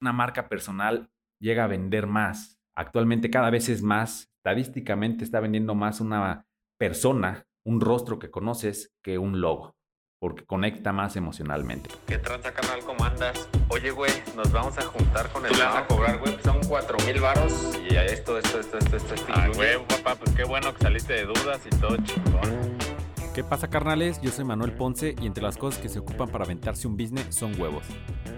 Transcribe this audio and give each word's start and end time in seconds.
una 0.00 0.12
marca 0.12 0.48
personal 0.48 1.10
llega 1.40 1.64
a 1.64 1.68
vender 1.68 2.06
más. 2.06 2.58
Actualmente 2.74 3.30
cada 3.30 3.50
vez 3.50 3.68
es 3.68 3.82
más, 3.82 4.30
estadísticamente 4.36 5.24
está 5.24 5.40
vendiendo 5.40 5.74
más 5.74 6.00
una 6.00 6.46
persona, 6.78 7.46
un 7.64 7.80
rostro 7.80 8.18
que 8.18 8.30
conoces 8.30 8.94
que 9.02 9.18
un 9.18 9.40
logo, 9.40 9.76
porque 10.18 10.46
conecta 10.46 10.92
más 10.92 11.16
emocionalmente. 11.16 11.90
¿Qué 12.06 12.18
tranza, 12.18 12.52
canal? 12.52 12.80
¿Cómo 12.84 13.04
andas? 13.04 13.48
Oye, 13.68 13.90
güey, 13.90 14.12
nos 14.34 14.50
vamos 14.52 14.78
a 14.78 14.82
juntar 14.82 15.30
con 15.30 15.44
el... 15.44 15.52
¿Tú 15.52 15.58
vas 15.58 15.76
a 15.76 15.86
cobrar, 15.86 16.18
güey? 16.18 16.38
Son 16.42 16.60
cuatro 16.66 16.96
mil 17.06 17.20
varos 17.20 17.78
y 17.90 17.94
esto, 17.96 18.38
esto, 18.38 18.60
esto, 18.60 18.78
esto, 18.78 18.96
esto, 18.96 19.14
esto. 19.14 19.32
Ah, 19.34 19.48
güey, 19.54 19.84
papá, 19.86 20.14
pues 20.14 20.34
qué 20.34 20.44
bueno 20.44 20.72
que 20.74 20.82
saliste 20.82 21.12
de 21.12 21.24
dudas 21.24 21.60
y 21.66 21.70
todo 21.76 21.96
chingón. 21.98 22.89
¿Qué 23.34 23.44
pasa 23.44 23.70
carnales? 23.70 24.20
Yo 24.20 24.32
soy 24.32 24.44
Manuel 24.44 24.72
Ponce 24.72 25.14
y 25.22 25.26
entre 25.26 25.44
las 25.44 25.56
cosas 25.56 25.80
que 25.80 25.88
se 25.88 26.00
ocupan 26.00 26.28
para 26.28 26.44
aventarse 26.44 26.88
un 26.88 26.96
business 26.96 27.28
son 27.30 27.58
huevos. 27.60 27.84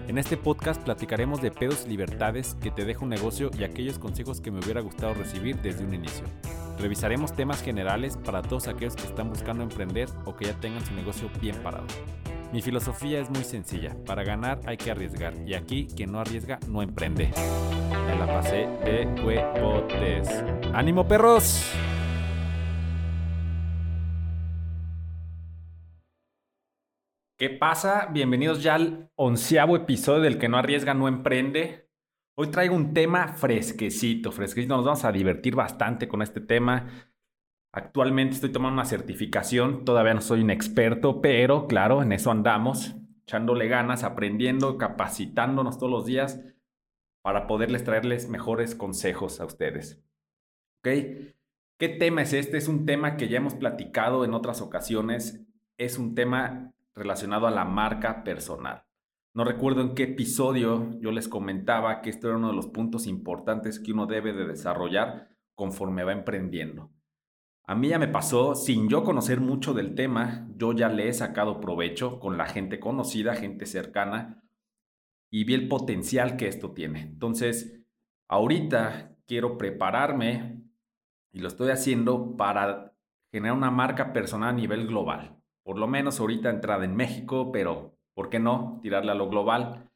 En 0.07 0.19
este 0.19 0.37
podcast 0.37 0.83
platicaremos 0.83 1.41
de 1.41 1.49
pedos 1.49 1.85
y 1.85 1.89
libertades 1.89 2.55
que 2.61 2.69
te 2.69 2.85
deja 2.85 3.01
un 3.01 3.09
negocio 3.09 3.49
y 3.57 3.63
aquellos 3.63 3.97
consejos 3.97 4.39
que 4.39 4.51
me 4.51 4.59
hubiera 4.59 4.81
gustado 4.81 5.15
recibir 5.15 5.59
desde 5.61 5.83
un 5.83 5.95
inicio. 5.95 6.25
Revisaremos 6.77 7.33
temas 7.33 7.63
generales 7.63 8.17
para 8.17 8.43
todos 8.43 8.67
aquellos 8.67 8.95
que 8.95 9.07
están 9.07 9.29
buscando 9.29 9.63
emprender 9.63 10.09
o 10.25 10.35
que 10.35 10.45
ya 10.45 10.53
tengan 10.59 10.85
su 10.85 10.93
negocio 10.93 11.27
bien 11.41 11.55
parado. 11.63 11.87
Mi 12.51 12.61
filosofía 12.61 13.19
es 13.19 13.31
muy 13.31 13.43
sencilla, 13.43 13.95
para 14.05 14.23
ganar 14.23 14.59
hay 14.67 14.77
que 14.77 14.91
arriesgar 14.91 15.33
y 15.47 15.55
aquí 15.55 15.87
quien 15.87 16.11
no 16.11 16.19
arriesga 16.19 16.59
no 16.67 16.83
emprende. 16.83 17.31
Me 18.05 18.15
la 18.15 18.27
pasé 18.27 18.67
de 18.85 19.07
huevotes. 19.25 20.29
¡Ánimo 20.71 21.07
perros! 21.07 21.65
¿Qué 27.35 27.49
pasa? 27.49 28.09
Bienvenidos 28.11 28.61
ya 28.61 28.75
al 28.75 29.09
onceavo 29.15 29.75
episodio 29.75 30.21
del 30.21 30.37
que 30.37 30.49
no 30.49 30.57
arriesga, 30.57 30.93
no 30.93 31.07
emprende. 31.07 31.89
Hoy 32.37 32.51
traigo 32.51 32.75
un 32.75 32.93
tema 32.93 33.29
fresquecito, 33.29 34.31
fresquecito. 34.31 34.75
Nos 34.75 34.85
vamos 34.85 35.03
a 35.03 35.11
divertir 35.11 35.55
bastante 35.55 36.07
con 36.07 36.21
este 36.21 36.41
tema. 36.41 37.09
Actualmente 37.71 38.35
estoy 38.35 38.51
tomando 38.51 38.75
una 38.75 38.85
certificación, 38.85 39.83
todavía 39.83 40.13
no 40.13 40.21
soy 40.21 40.41
un 40.41 40.51
experto, 40.51 41.21
pero 41.21 41.65
claro, 41.65 42.03
en 42.03 42.11
eso 42.11 42.29
andamos, 42.29 42.95
echándole 43.23 43.67
ganas, 43.67 44.03
aprendiendo, 44.03 44.77
capacitándonos 44.77 45.79
todos 45.79 45.91
los 45.91 46.05
días 46.05 46.39
para 47.23 47.47
poderles 47.47 47.83
traerles 47.83 48.29
mejores 48.29 48.75
consejos 48.75 49.41
a 49.41 49.45
ustedes. 49.45 50.03
¿Ok? 50.81 50.89
¿Qué 51.79 51.89
tema 51.89 52.21
es 52.21 52.33
este? 52.33 52.57
Es 52.57 52.67
un 52.67 52.85
tema 52.85 53.17
que 53.17 53.27
ya 53.27 53.37
hemos 53.37 53.55
platicado 53.55 54.23
en 54.23 54.35
otras 54.35 54.61
ocasiones. 54.61 55.43
Es 55.79 55.97
un 55.97 56.13
tema 56.13 56.73
relacionado 56.95 57.47
a 57.47 57.51
la 57.51 57.65
marca 57.65 58.23
personal. 58.23 58.85
No 59.33 59.43
recuerdo 59.43 59.81
en 59.81 59.95
qué 59.95 60.03
episodio 60.03 60.91
yo 60.99 61.11
les 61.11 61.27
comentaba 61.27 62.01
que 62.01 62.11
esto 62.11 62.27
era 62.27 62.37
uno 62.37 62.49
de 62.49 62.55
los 62.55 62.67
puntos 62.67 63.07
importantes 63.07 63.79
que 63.79 63.91
uno 63.91 64.05
debe 64.05 64.31
de 64.31 64.45
desarrollar 64.45 65.29
conforme 65.55 66.03
va 66.03 66.11
emprendiendo. 66.11 66.91
A 67.65 67.75
mí 67.75 67.87
ya 67.87 67.97
me 67.97 68.07
pasó, 68.07 68.55
sin 68.55 68.89
yo 68.89 69.03
conocer 69.03 69.39
mucho 69.39 69.73
del 69.73 69.95
tema, 69.95 70.47
yo 70.55 70.73
ya 70.73 70.89
le 70.89 71.07
he 71.07 71.13
sacado 71.13 71.61
provecho 71.61 72.19
con 72.19 72.37
la 72.37 72.45
gente 72.45 72.79
conocida, 72.79 73.35
gente 73.35 73.65
cercana, 73.65 74.43
y 75.31 75.45
vi 75.45 75.53
el 75.55 75.67
potencial 75.67 76.35
que 76.35 76.47
esto 76.47 76.73
tiene. 76.73 77.01
Entonces, 77.01 77.81
ahorita 78.27 79.15
quiero 79.25 79.57
prepararme, 79.57 80.61
y 81.31 81.39
lo 81.39 81.47
estoy 81.47 81.71
haciendo 81.71 82.35
para 82.35 82.93
generar 83.31 83.57
una 83.57 83.71
marca 83.71 84.13
personal 84.13 84.49
a 84.49 84.53
nivel 84.53 84.85
global 84.85 85.42
por 85.63 85.77
lo 85.77 85.87
menos 85.87 86.19
ahorita 86.19 86.49
entrada 86.49 86.85
en 86.85 86.95
México, 86.95 87.51
pero 87.51 87.97
¿por 88.13 88.29
qué 88.29 88.39
no 88.39 88.79
tirarle 88.81 89.11
a 89.11 89.15
lo 89.15 89.29
global? 89.29 89.89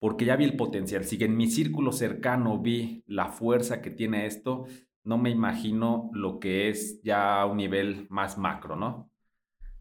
Porque 0.00 0.24
ya 0.24 0.36
vi 0.36 0.44
el 0.44 0.56
potencial. 0.56 1.04
Si 1.04 1.22
en 1.22 1.36
mi 1.36 1.46
círculo 1.46 1.92
cercano 1.92 2.58
vi 2.58 3.04
la 3.06 3.28
fuerza 3.28 3.80
que 3.80 3.90
tiene 3.90 4.26
esto, 4.26 4.66
no 5.04 5.18
me 5.18 5.30
imagino 5.30 6.10
lo 6.12 6.40
que 6.40 6.68
es 6.68 7.00
ya 7.02 7.40
a 7.40 7.46
un 7.46 7.58
nivel 7.58 8.06
más 8.10 8.36
macro, 8.36 8.76
¿no? 8.76 9.10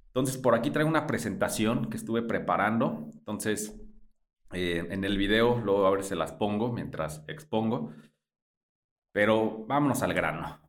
Entonces, 0.07 0.37
por 0.37 0.53
aquí 0.53 0.69
traigo 0.69 0.89
una 0.89 1.07
presentación 1.07 1.89
que 1.89 1.97
estuve 1.97 2.21
preparando. 2.21 3.09
Entonces, 3.15 3.81
eh, 4.51 4.85
en 4.91 5.03
el 5.03 5.17
video, 5.17 5.59
luego 5.59 5.87
a 5.87 5.91
ver 5.91 6.03
se 6.03 6.15
las 6.15 6.31
pongo 6.31 6.71
mientras 6.71 7.25
expongo. 7.27 7.91
Pero 9.11 9.65
vámonos 9.65 10.03
al 10.03 10.13
grano. 10.13 10.59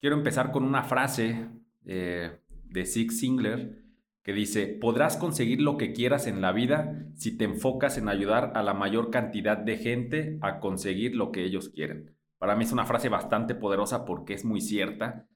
Quiero 0.00 0.16
empezar 0.16 0.50
con 0.50 0.64
una 0.64 0.82
frase 0.82 1.48
eh, 1.84 2.40
de 2.64 2.86
Zig 2.86 3.12
Ziglar 3.12 3.85
que 4.26 4.32
dice, 4.32 4.66
podrás 4.66 5.16
conseguir 5.16 5.60
lo 5.60 5.76
que 5.76 5.92
quieras 5.92 6.26
en 6.26 6.40
la 6.40 6.50
vida 6.50 7.06
si 7.14 7.38
te 7.38 7.44
enfocas 7.44 7.96
en 7.96 8.08
ayudar 8.08 8.50
a 8.56 8.64
la 8.64 8.74
mayor 8.74 9.12
cantidad 9.12 9.56
de 9.56 9.78
gente 9.78 10.38
a 10.42 10.58
conseguir 10.58 11.14
lo 11.14 11.30
que 11.30 11.44
ellos 11.44 11.68
quieren. 11.68 12.16
Para 12.36 12.56
mí 12.56 12.64
es 12.64 12.72
una 12.72 12.86
frase 12.86 13.08
bastante 13.08 13.54
poderosa 13.54 14.04
porque 14.04 14.34
es 14.34 14.44
muy 14.44 14.60
cierta. 14.60 15.28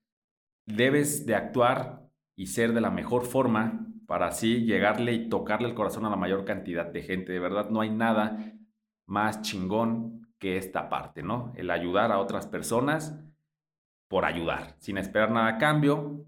Debes 0.66 1.24
de 1.24 1.36
actuar 1.36 2.10
y 2.34 2.48
ser 2.48 2.72
de 2.72 2.80
la 2.80 2.90
mejor 2.90 3.26
forma 3.26 3.86
para 4.08 4.26
así 4.26 4.64
llegarle 4.64 5.12
y 5.12 5.28
tocarle 5.28 5.68
el 5.68 5.76
corazón 5.76 6.04
a 6.04 6.10
la 6.10 6.16
mayor 6.16 6.44
cantidad 6.44 6.86
de 6.86 7.02
gente. 7.02 7.32
De 7.32 7.38
verdad 7.38 7.70
no 7.70 7.82
hay 7.82 7.90
nada 7.90 8.54
más 9.06 9.40
chingón 9.42 10.34
que 10.40 10.56
esta 10.56 10.88
parte, 10.88 11.22
¿no? 11.22 11.52
El 11.54 11.70
ayudar 11.70 12.10
a 12.10 12.18
otras 12.18 12.48
personas 12.48 13.16
por 14.08 14.24
ayudar, 14.24 14.74
sin 14.80 14.98
esperar 14.98 15.30
nada 15.30 15.46
a 15.46 15.58
cambio, 15.58 16.26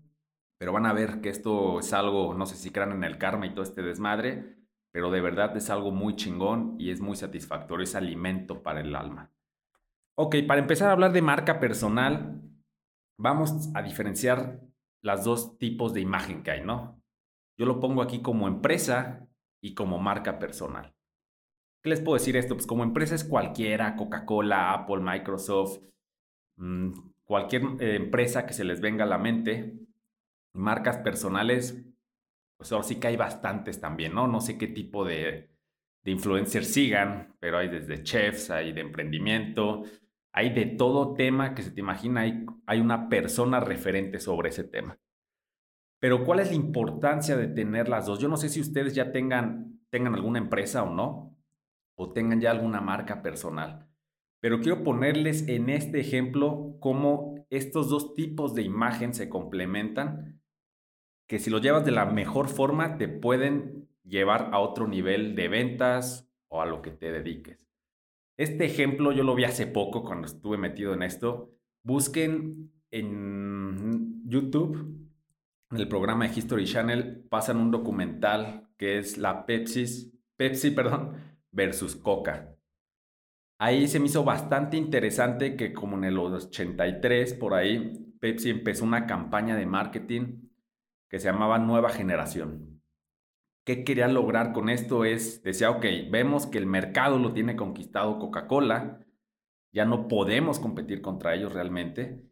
pero 0.63 0.73
van 0.73 0.87
a 0.87 0.93
ver 0.93 1.21
que 1.21 1.29
esto 1.29 1.81
es 1.81 1.93
algo, 1.93 2.35
no 2.35 2.47
sé 2.47 2.55
si 2.55 2.71
crean 2.71 2.93
en 2.93 3.03
el 3.03 3.19
karma 3.19 3.47
y 3.47 3.51
todo 3.51 3.65
este 3.65 3.83
desmadre, 3.83 4.59
pero 4.93 5.11
de 5.11 5.21
verdad 5.21 5.57
es 5.57 5.71
algo 5.71 5.91
muy 5.91 6.15
chingón 6.15 6.77
y 6.79 6.93
es 6.93 7.01
muy 7.01 7.17
satisfactorio, 7.17 7.83
es 7.83 7.97
alimento 7.97 8.63
para 8.63 8.81
el 8.81 8.95
alma. 8.95 9.33
Ok, 10.17 10.37
para 10.47 10.61
empezar 10.61 10.89
a 10.89 10.93
hablar 10.93 11.13
de 11.13 11.21
marca 11.21 11.59
personal, 11.59 12.41
vamos 13.19 13.71
a 13.75 13.83
diferenciar 13.83 14.61
las 15.03 15.25
dos 15.25 15.59
tipos 15.59 15.95
de 15.95 16.01
imagen 16.03 16.45
que 16.45 16.53
hay, 16.53 16.65
¿no? 16.65 17.03
Yo 17.59 17.67
lo 17.67 17.81
pongo 17.81 18.01
aquí 18.01 18.23
como 18.23 18.47
empresa 18.47 19.27
y 19.61 19.75
como 19.75 19.99
marca 19.99 20.39
personal. 20.39 20.95
¿Qué 21.83 21.91
les 21.91 22.01
puedo 22.01 22.17
decir 22.17 22.37
esto? 22.37 22.55
Pues 22.55 22.69
como 22.69 22.85
empresa 22.85 23.17
es 23.17 23.25
cualquiera, 23.25 23.97
Coca-Cola, 23.97 24.75
Apple, 24.75 25.01
Microsoft, 25.01 25.81
mm, 26.59 26.93
cualquier 27.25 27.63
eh, 27.81 27.97
empresa 27.97 28.47
que 28.47 28.53
se 28.53 28.63
les 28.63 28.81
venga 28.81 29.03
a 29.03 29.09
la 29.09 29.19
mente, 29.19 29.83
marcas 30.53 30.99
personales, 30.99 31.85
pues 32.57 32.73
ahora 32.73 32.85
sí 32.85 32.97
que 32.97 33.09
hay 33.09 33.17
bastantes 33.17 33.81
también, 33.81 34.15
¿no? 34.15 34.29
No 34.29 34.41
sé 34.41 34.59
qué 34.59 34.69
tipo 34.69 35.05
de, 35.05 35.51
de 36.05 36.11
influencers 36.11 36.69
sigan, 36.69 37.37
pero 37.41 37.59
hay 37.59 37.69
desde 37.69 38.03
chefs, 38.03 38.51
hay 38.51 38.73
de 38.73 38.81
emprendimiento, 38.81 39.85
hay 40.33 40.51
de 40.51 40.67
todo 40.67 41.15
tema 41.15 41.55
que 41.55 41.63
se 41.63 41.71
te 41.71 41.81
imagina, 41.81 42.23
hay, 42.23 42.47
hay 42.67 42.81
una 42.81 43.09
persona 43.09 43.61
referente 43.61 44.19
sobre 44.19 44.49
ese 44.49 44.65
tema. 44.65 44.99
Pero 46.01 46.25
¿cuál 46.25 46.41
es 46.41 46.49
la 46.49 46.57
importancia 46.57 47.37
de 47.37 47.47
tener 47.47 47.89
las 47.89 48.07
dos? 48.07 48.19
Yo 48.19 48.29
no 48.29 48.37
sé 48.37 48.49
si 48.49 48.61
ustedes 48.61 48.95
ya 48.95 49.13
tengan, 49.13 49.81
tengan 49.91 50.15
alguna 50.15 50.39
empresa 50.39 50.83
o 50.83 50.93
no, 50.93 51.37
o 51.95 52.13
tengan 52.13 52.41
ya 52.41 52.51
alguna 52.51 52.81
marca 52.81 53.23
personal. 53.23 53.89
Pero 54.41 54.61
quiero 54.61 54.83
ponerles 54.83 55.47
en 55.47 55.71
este 55.71 56.01
ejemplo 56.01 56.77
cómo 56.81 57.47
estos 57.51 57.89
dos 57.89 58.15
tipos 58.15 58.55
de 58.55 58.63
imagen 58.63 59.15
se 59.15 59.29
complementan 59.29 60.42
que 61.33 61.39
si 61.39 61.49
lo 61.49 61.61
llevas 61.61 61.87
de 61.87 61.93
la 61.93 62.05
mejor 62.05 62.47
forma 62.47 62.99
te 62.99 63.09
pueden 63.09 63.89
llevar 64.05 64.51
a 64.53 64.59
otro 64.59 64.87
nivel 64.87 65.35
de 65.35 65.49
ventas 65.49 66.31
o 66.49 66.61
a 66.61 66.67
lo 66.67 66.83
que 66.83 66.91
te 66.91 67.11
dediques. 67.11 67.67
Este 68.37 68.67
ejemplo 68.67 69.13
yo 69.13 69.25
lo 69.25 69.35
vi 69.35 69.45
hace 69.45 69.67
poco 69.67 70.05
cuando 70.05 70.27
estuve 70.27 70.59
metido 70.59 70.93
en 70.93 71.03
esto. 71.03 71.51
Busquen 71.85 72.71
en 72.91 74.29
YouTube, 74.29 75.09
en 75.71 75.79
el 75.79 75.89
programa 75.89 76.29
de 76.29 76.39
History 76.39 76.67
Channel, 76.67 77.25
pasan 77.31 77.57
un 77.57 77.71
documental 77.71 78.69
que 78.77 78.99
es 78.99 79.17
la 79.17 79.47
Pepsi, 79.47 80.13
Pepsi 80.37 80.73
perdón, 80.73 81.17
versus 81.51 81.97
Coca. 81.97 82.55
Ahí 83.59 83.89
se 83.89 83.99
me 83.99 84.05
hizo 84.05 84.23
bastante 84.23 84.77
interesante 84.77 85.57
que 85.57 85.73
como 85.73 85.97
en 85.97 86.05
el 86.05 86.19
83 86.19 87.33
por 87.33 87.55
ahí, 87.55 88.15
Pepsi 88.21 88.51
empezó 88.51 88.85
una 88.85 89.07
campaña 89.07 89.57
de 89.57 89.65
marketing 89.65 90.52
que 91.13 91.21
se 91.21 91.31
llamaba 91.31 91.59
Nueva 91.59 91.91
Generación. 91.91 92.83
¿Qué 93.67 93.85
quería 93.85 94.09
lograr 94.09 94.55
con 94.55 94.71
esto? 94.71 95.05
Es, 95.05 95.43
decía, 95.43 95.71
ok, 95.71 95.85
vemos 96.11 96.47
que 96.47 96.57
el 96.57 96.65
mercado 96.65 97.19
lo 97.19 97.35
tiene 97.35 97.55
conquistado 97.55 98.19
Coca-Cola, 98.19 99.05
ya 99.75 99.85
no 99.85 100.09
podemos 100.09 100.59
competir 100.59 101.03
contra 101.03 101.35
ellos 101.35 101.53
realmente, 101.53 102.25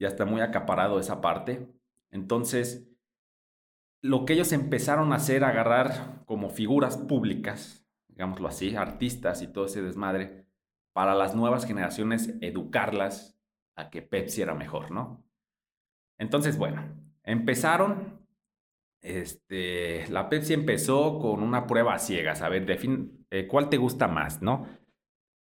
ya 0.00 0.08
está 0.08 0.24
muy 0.24 0.40
acaparado 0.40 0.98
esa 0.98 1.20
parte. 1.20 1.68
Entonces, 2.10 2.88
lo 4.00 4.24
que 4.24 4.32
ellos 4.32 4.52
empezaron 4.52 5.12
a 5.12 5.16
hacer, 5.16 5.44
agarrar 5.44 6.24
como 6.24 6.48
figuras 6.48 6.96
públicas, 6.96 7.86
digámoslo 8.08 8.48
así, 8.48 8.74
artistas 8.74 9.42
y 9.42 9.48
todo 9.48 9.66
ese 9.66 9.82
desmadre, 9.82 10.46
para 10.94 11.14
las 11.14 11.34
nuevas 11.34 11.66
generaciones, 11.66 12.34
educarlas 12.40 13.38
a 13.76 13.90
que 13.90 14.00
Pepsi 14.00 14.40
era 14.40 14.54
mejor, 14.54 14.92
¿no? 14.92 15.22
Entonces, 16.16 16.56
bueno, 16.56 17.04
Empezaron, 17.24 18.13
este, 19.04 20.08
la 20.08 20.30
Pepsi 20.30 20.54
empezó 20.54 21.18
con 21.18 21.42
una 21.42 21.66
prueba 21.66 21.98
ciega, 21.98 22.32
a 22.32 22.48
ver, 22.48 22.66
cuál 23.48 23.68
te 23.68 23.76
gusta 23.76 24.08
más, 24.08 24.40
¿no? 24.40 24.66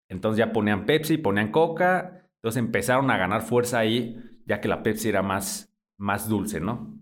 Entonces 0.09 0.39
ya 0.39 0.53
ponían 0.53 0.87
Pepsi, 0.87 1.19
ponían 1.19 1.53
Coca, 1.53 2.27
entonces 2.37 2.59
empezaron 2.59 3.11
a 3.11 3.19
ganar 3.19 3.43
fuerza 3.43 3.79
ahí, 3.79 4.17
ya 4.47 4.63
que 4.63 4.69
la 4.69 4.83
Pepsi 4.83 5.11
era 5.11 5.23
más, 5.23 5.77
más 5.99 6.27
dulce, 6.27 6.59
¿no? 6.59 6.99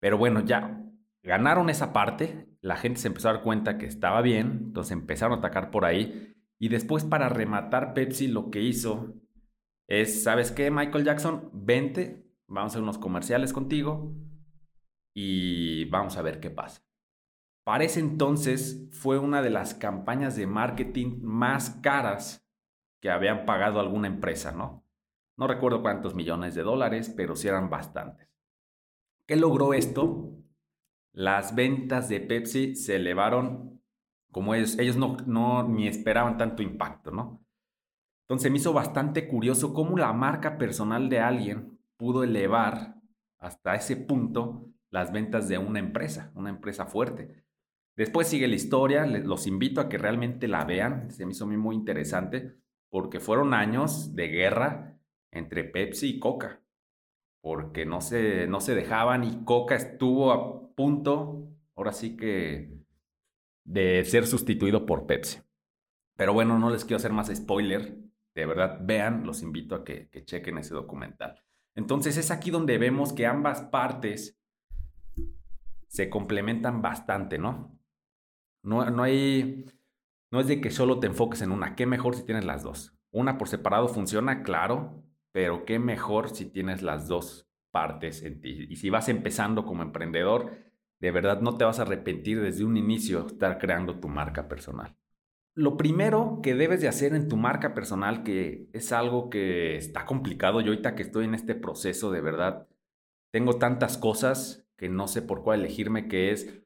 Pero 0.00 0.16
bueno, 0.16 0.40
ya 0.40 0.82
ganaron 1.22 1.68
esa 1.68 1.92
parte, 1.92 2.48
la 2.62 2.76
gente 2.76 3.00
se 3.00 3.08
empezó 3.08 3.28
a 3.28 3.34
dar 3.34 3.42
cuenta 3.42 3.76
que 3.76 3.84
estaba 3.84 4.22
bien, 4.22 4.62
entonces 4.64 4.92
empezaron 4.92 5.34
a 5.34 5.38
atacar 5.40 5.70
por 5.70 5.84
ahí. 5.84 6.34
Y 6.58 6.68
después 6.68 7.04
para 7.04 7.28
rematar 7.28 7.92
Pepsi 7.92 8.28
lo 8.28 8.50
que 8.50 8.62
hizo 8.62 9.14
es, 9.88 10.22
¿sabes 10.22 10.52
qué, 10.52 10.70
Michael 10.70 11.04
Jackson? 11.04 11.50
Vente, 11.52 12.24
vamos 12.46 12.70
a 12.70 12.72
hacer 12.72 12.82
unos 12.82 12.98
comerciales 12.98 13.52
contigo 13.52 14.14
y 15.20 15.84
vamos 15.86 16.16
a 16.16 16.22
ver 16.22 16.38
qué 16.38 16.48
pasa. 16.48 16.80
Para 17.64 17.82
ese 17.82 17.98
entonces 17.98 18.88
fue 18.92 19.18
una 19.18 19.42
de 19.42 19.50
las 19.50 19.74
campañas 19.74 20.36
de 20.36 20.46
marketing 20.46 21.18
más 21.22 21.70
caras 21.82 22.48
que 23.00 23.10
habían 23.10 23.44
pagado 23.44 23.80
alguna 23.80 24.06
empresa, 24.06 24.52
¿no? 24.52 24.84
No 25.36 25.48
recuerdo 25.48 25.82
cuántos 25.82 26.14
millones 26.14 26.54
de 26.54 26.62
dólares, 26.62 27.12
pero 27.16 27.34
sí 27.34 27.48
eran 27.48 27.68
bastantes. 27.68 28.28
¿Qué 29.26 29.34
logró 29.34 29.74
esto? 29.74 30.36
Las 31.12 31.52
ventas 31.56 32.08
de 32.08 32.20
Pepsi 32.20 32.76
se 32.76 32.94
elevaron 32.94 33.82
como 34.30 34.54
ellos, 34.54 34.78
ellos 34.78 34.96
no, 34.96 35.16
no 35.26 35.66
ni 35.66 35.88
esperaban 35.88 36.36
tanto 36.36 36.62
impacto, 36.62 37.10
¿no? 37.10 37.44
Entonces 38.28 38.52
me 38.52 38.58
hizo 38.58 38.72
bastante 38.72 39.26
curioso 39.26 39.74
cómo 39.74 39.98
la 39.98 40.12
marca 40.12 40.58
personal 40.58 41.08
de 41.08 41.18
alguien 41.18 41.76
pudo 41.96 42.22
elevar 42.22 42.94
hasta 43.40 43.74
ese 43.74 43.96
punto 43.96 44.68
las 44.90 45.12
ventas 45.12 45.48
de 45.48 45.58
una 45.58 45.78
empresa, 45.78 46.32
una 46.34 46.50
empresa 46.50 46.86
fuerte. 46.86 47.44
Después 47.96 48.28
sigue 48.28 48.46
la 48.46 48.54
historia, 48.54 49.06
los 49.06 49.46
invito 49.46 49.80
a 49.80 49.88
que 49.88 49.98
realmente 49.98 50.46
la 50.46 50.64
vean, 50.64 51.10
se 51.10 51.26
me 51.26 51.32
hizo 51.32 51.46
muy 51.46 51.74
interesante, 51.74 52.54
porque 52.90 53.20
fueron 53.20 53.54
años 53.54 54.14
de 54.14 54.28
guerra 54.28 54.98
entre 55.32 55.64
Pepsi 55.64 56.10
y 56.10 56.18
Coca, 56.20 56.62
porque 57.42 57.84
no 57.86 58.00
se, 58.00 58.46
no 58.46 58.60
se 58.60 58.74
dejaban 58.74 59.24
y 59.24 59.44
Coca 59.44 59.74
estuvo 59.74 60.32
a 60.32 60.74
punto, 60.74 61.48
ahora 61.74 61.92
sí 61.92 62.16
que, 62.16 62.78
de 63.64 64.04
ser 64.04 64.26
sustituido 64.26 64.86
por 64.86 65.06
Pepsi. 65.06 65.40
Pero 66.16 66.32
bueno, 66.32 66.58
no 66.58 66.70
les 66.70 66.84
quiero 66.84 66.96
hacer 66.98 67.12
más 67.12 67.34
spoiler, 67.34 67.96
de 68.34 68.46
verdad 68.46 68.78
vean, 68.82 69.26
los 69.26 69.42
invito 69.42 69.74
a 69.74 69.84
que, 69.84 70.08
que 70.08 70.24
chequen 70.24 70.58
ese 70.58 70.72
documental. 70.72 71.42
Entonces 71.74 72.16
es 72.16 72.30
aquí 72.30 72.50
donde 72.50 72.78
vemos 72.78 73.12
que 73.12 73.26
ambas 73.26 73.62
partes 73.62 74.38
se 75.88 76.08
complementan 76.08 76.80
bastante, 76.82 77.38
¿no? 77.38 77.76
No, 78.62 78.88
no 78.90 79.02
hay, 79.02 79.66
no 80.30 80.40
es 80.40 80.46
de 80.46 80.60
que 80.60 80.70
solo 80.70 81.00
te 81.00 81.06
enfoques 81.06 81.42
en 81.42 81.50
una, 81.50 81.74
qué 81.74 81.86
mejor 81.86 82.14
si 82.14 82.24
tienes 82.24 82.44
las 82.44 82.62
dos. 82.62 82.94
Una 83.10 83.38
por 83.38 83.48
separado 83.48 83.88
funciona, 83.88 84.42
claro, 84.42 85.02
pero 85.32 85.64
qué 85.64 85.78
mejor 85.78 86.30
si 86.30 86.46
tienes 86.46 86.82
las 86.82 87.08
dos 87.08 87.48
partes 87.70 88.22
en 88.22 88.40
ti. 88.40 88.66
Y 88.68 88.76
si 88.76 88.90
vas 88.90 89.08
empezando 89.08 89.64
como 89.64 89.82
emprendedor, 89.82 90.52
de 91.00 91.10
verdad 91.10 91.40
no 91.40 91.56
te 91.56 91.64
vas 91.64 91.78
a 91.78 91.82
arrepentir 91.82 92.40
desde 92.40 92.64
un 92.64 92.76
inicio 92.76 93.26
estar 93.26 93.58
creando 93.58 93.98
tu 93.98 94.08
marca 94.08 94.48
personal. 94.48 94.96
Lo 95.54 95.76
primero 95.76 96.40
que 96.42 96.54
debes 96.54 96.80
de 96.80 96.88
hacer 96.88 97.14
en 97.14 97.28
tu 97.28 97.36
marca 97.36 97.74
personal, 97.74 98.22
que 98.22 98.68
es 98.72 98.92
algo 98.92 99.28
que 99.30 99.76
está 99.76 100.06
complicado, 100.06 100.60
yo 100.60 100.70
ahorita 100.70 100.94
que 100.94 101.02
estoy 101.02 101.24
en 101.24 101.34
este 101.34 101.54
proceso 101.54 102.12
de 102.12 102.20
verdad, 102.20 102.68
tengo 103.32 103.58
tantas 103.58 103.98
cosas 103.98 104.67
que 104.78 104.88
no 104.88 105.08
sé 105.08 105.20
por 105.20 105.42
cuál 105.42 105.60
elegirme, 105.60 106.08
que 106.08 106.30
es 106.30 106.64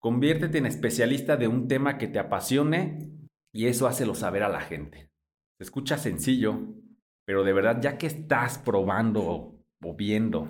conviértete 0.00 0.58
en 0.58 0.66
especialista 0.66 1.36
de 1.36 1.48
un 1.48 1.66
tema 1.66 1.98
que 1.98 2.06
te 2.06 2.18
apasione 2.20 3.10
y 3.52 3.66
eso 3.66 3.88
hácelo 3.88 4.14
saber 4.14 4.44
a 4.44 4.48
la 4.48 4.60
gente. 4.60 5.10
Escucha 5.58 5.98
sencillo, 5.98 6.60
pero 7.26 7.42
de 7.42 7.52
verdad 7.52 7.80
ya 7.80 7.98
que 7.98 8.06
estás 8.06 8.58
probando 8.58 9.58
o 9.82 9.94
viendo 9.94 10.46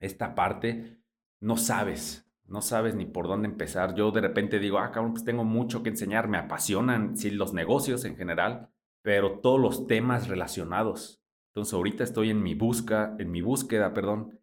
esta 0.00 0.34
parte, 0.34 0.98
no 1.40 1.56
sabes, 1.56 2.30
no 2.46 2.60
sabes 2.60 2.94
ni 2.94 3.06
por 3.06 3.28
dónde 3.28 3.48
empezar. 3.48 3.94
Yo 3.94 4.10
de 4.10 4.20
repente 4.20 4.58
digo, 4.58 4.78
ah, 4.78 4.90
cabrón, 4.90 5.12
pues 5.12 5.24
tengo 5.24 5.44
mucho 5.44 5.82
que 5.82 5.90
enseñar, 5.90 6.28
me 6.28 6.38
apasionan, 6.38 7.16
sí, 7.16 7.30
los 7.30 7.54
negocios 7.54 8.04
en 8.04 8.16
general, 8.16 8.70
pero 9.02 9.40
todos 9.40 9.60
los 9.60 9.86
temas 9.86 10.28
relacionados. 10.28 11.22
Entonces 11.50 11.74
ahorita 11.74 12.04
estoy 12.04 12.30
en 12.30 12.42
mi 12.42 12.54
busca, 12.54 13.16
en 13.18 13.30
mi 13.30 13.40
búsqueda, 13.40 13.94
perdón, 13.94 14.38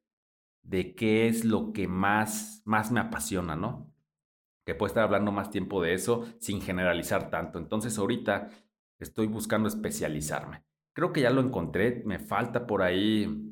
de 0.70 0.94
qué 0.94 1.28
es 1.28 1.46
lo 1.46 1.74
que 1.74 1.88
más, 1.88 2.62
más 2.64 2.92
me 2.92 3.00
apasiona, 3.00 3.56
¿no? 3.56 3.92
Que 4.66 4.76
puedo 4.76 4.88
estar 4.88 5.04
hablando 5.04 5.32
más 5.32 5.50
tiempo 5.50 5.82
de 5.82 5.96
eso 5.96 6.32
sin 6.38 6.62
generalizar 6.62 7.32
tanto. 7.32 7.58
Entonces 7.58 7.98
ahorita 7.98 8.52
estoy 9.00 9.26
buscando 9.26 9.68
especializarme. 9.68 10.64
Creo 10.94 11.12
que 11.12 11.22
ya 11.22 11.32
lo 11.32 11.42
encontré, 11.42 12.04
me 12.06 12.20
falta 12.20 12.68
por 12.68 12.84
ahí 12.84 13.52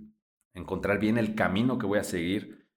encontrar 0.54 1.00
bien 1.00 1.18
el 1.18 1.34
camino 1.34 1.80
que 1.80 1.88
voy 1.88 1.98
a 1.98 2.04
seguir, 2.04 2.68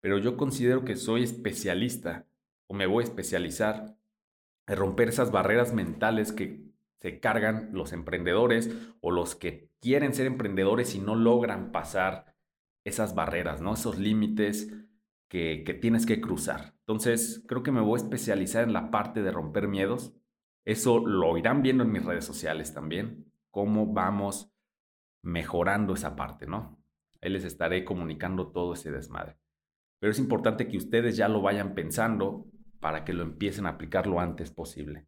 pero 0.00 0.18
yo 0.18 0.36
considero 0.36 0.84
que 0.84 0.94
soy 0.94 1.24
especialista 1.24 2.26
o 2.68 2.74
me 2.74 2.86
voy 2.86 3.02
a 3.02 3.08
especializar 3.08 3.96
en 4.68 4.76
romper 4.76 5.08
esas 5.08 5.32
barreras 5.32 5.74
mentales 5.74 6.30
que 6.30 6.62
se 7.00 7.18
cargan 7.18 7.70
los 7.72 7.92
emprendedores 7.92 8.70
o 9.00 9.10
los 9.10 9.34
que 9.34 9.68
quieren 9.80 10.14
ser 10.14 10.26
emprendedores 10.26 10.94
y 10.94 11.00
no 11.00 11.16
logran 11.16 11.72
pasar 11.72 12.29
esas 12.84 13.14
barreras, 13.14 13.60
¿no? 13.60 13.74
Esos 13.74 13.98
límites 13.98 14.72
que, 15.28 15.62
que 15.64 15.74
tienes 15.74 16.06
que 16.06 16.20
cruzar. 16.20 16.74
Entonces, 16.80 17.44
creo 17.46 17.62
que 17.62 17.72
me 17.72 17.80
voy 17.80 18.00
a 18.00 18.02
especializar 18.02 18.64
en 18.64 18.72
la 18.72 18.90
parte 18.90 19.22
de 19.22 19.30
romper 19.30 19.68
miedos. 19.68 20.14
Eso 20.64 20.98
lo 21.06 21.36
irán 21.38 21.62
viendo 21.62 21.84
en 21.84 21.92
mis 21.92 22.04
redes 22.04 22.24
sociales 22.24 22.74
también, 22.74 23.32
cómo 23.50 23.92
vamos 23.92 24.52
mejorando 25.22 25.94
esa 25.94 26.16
parte, 26.16 26.46
¿no? 26.46 26.78
Ahí 27.20 27.30
les 27.30 27.44
estaré 27.44 27.84
comunicando 27.84 28.48
todo 28.48 28.74
ese 28.74 28.90
desmadre. 28.90 29.36
Pero 30.00 30.10
es 30.10 30.18
importante 30.18 30.66
que 30.66 30.78
ustedes 30.78 31.16
ya 31.16 31.28
lo 31.28 31.42
vayan 31.42 31.74
pensando 31.74 32.46
para 32.80 33.04
que 33.04 33.12
lo 33.12 33.22
empiecen 33.22 33.66
a 33.66 33.70
aplicar 33.70 34.06
lo 34.06 34.20
antes 34.20 34.50
posible. 34.50 35.06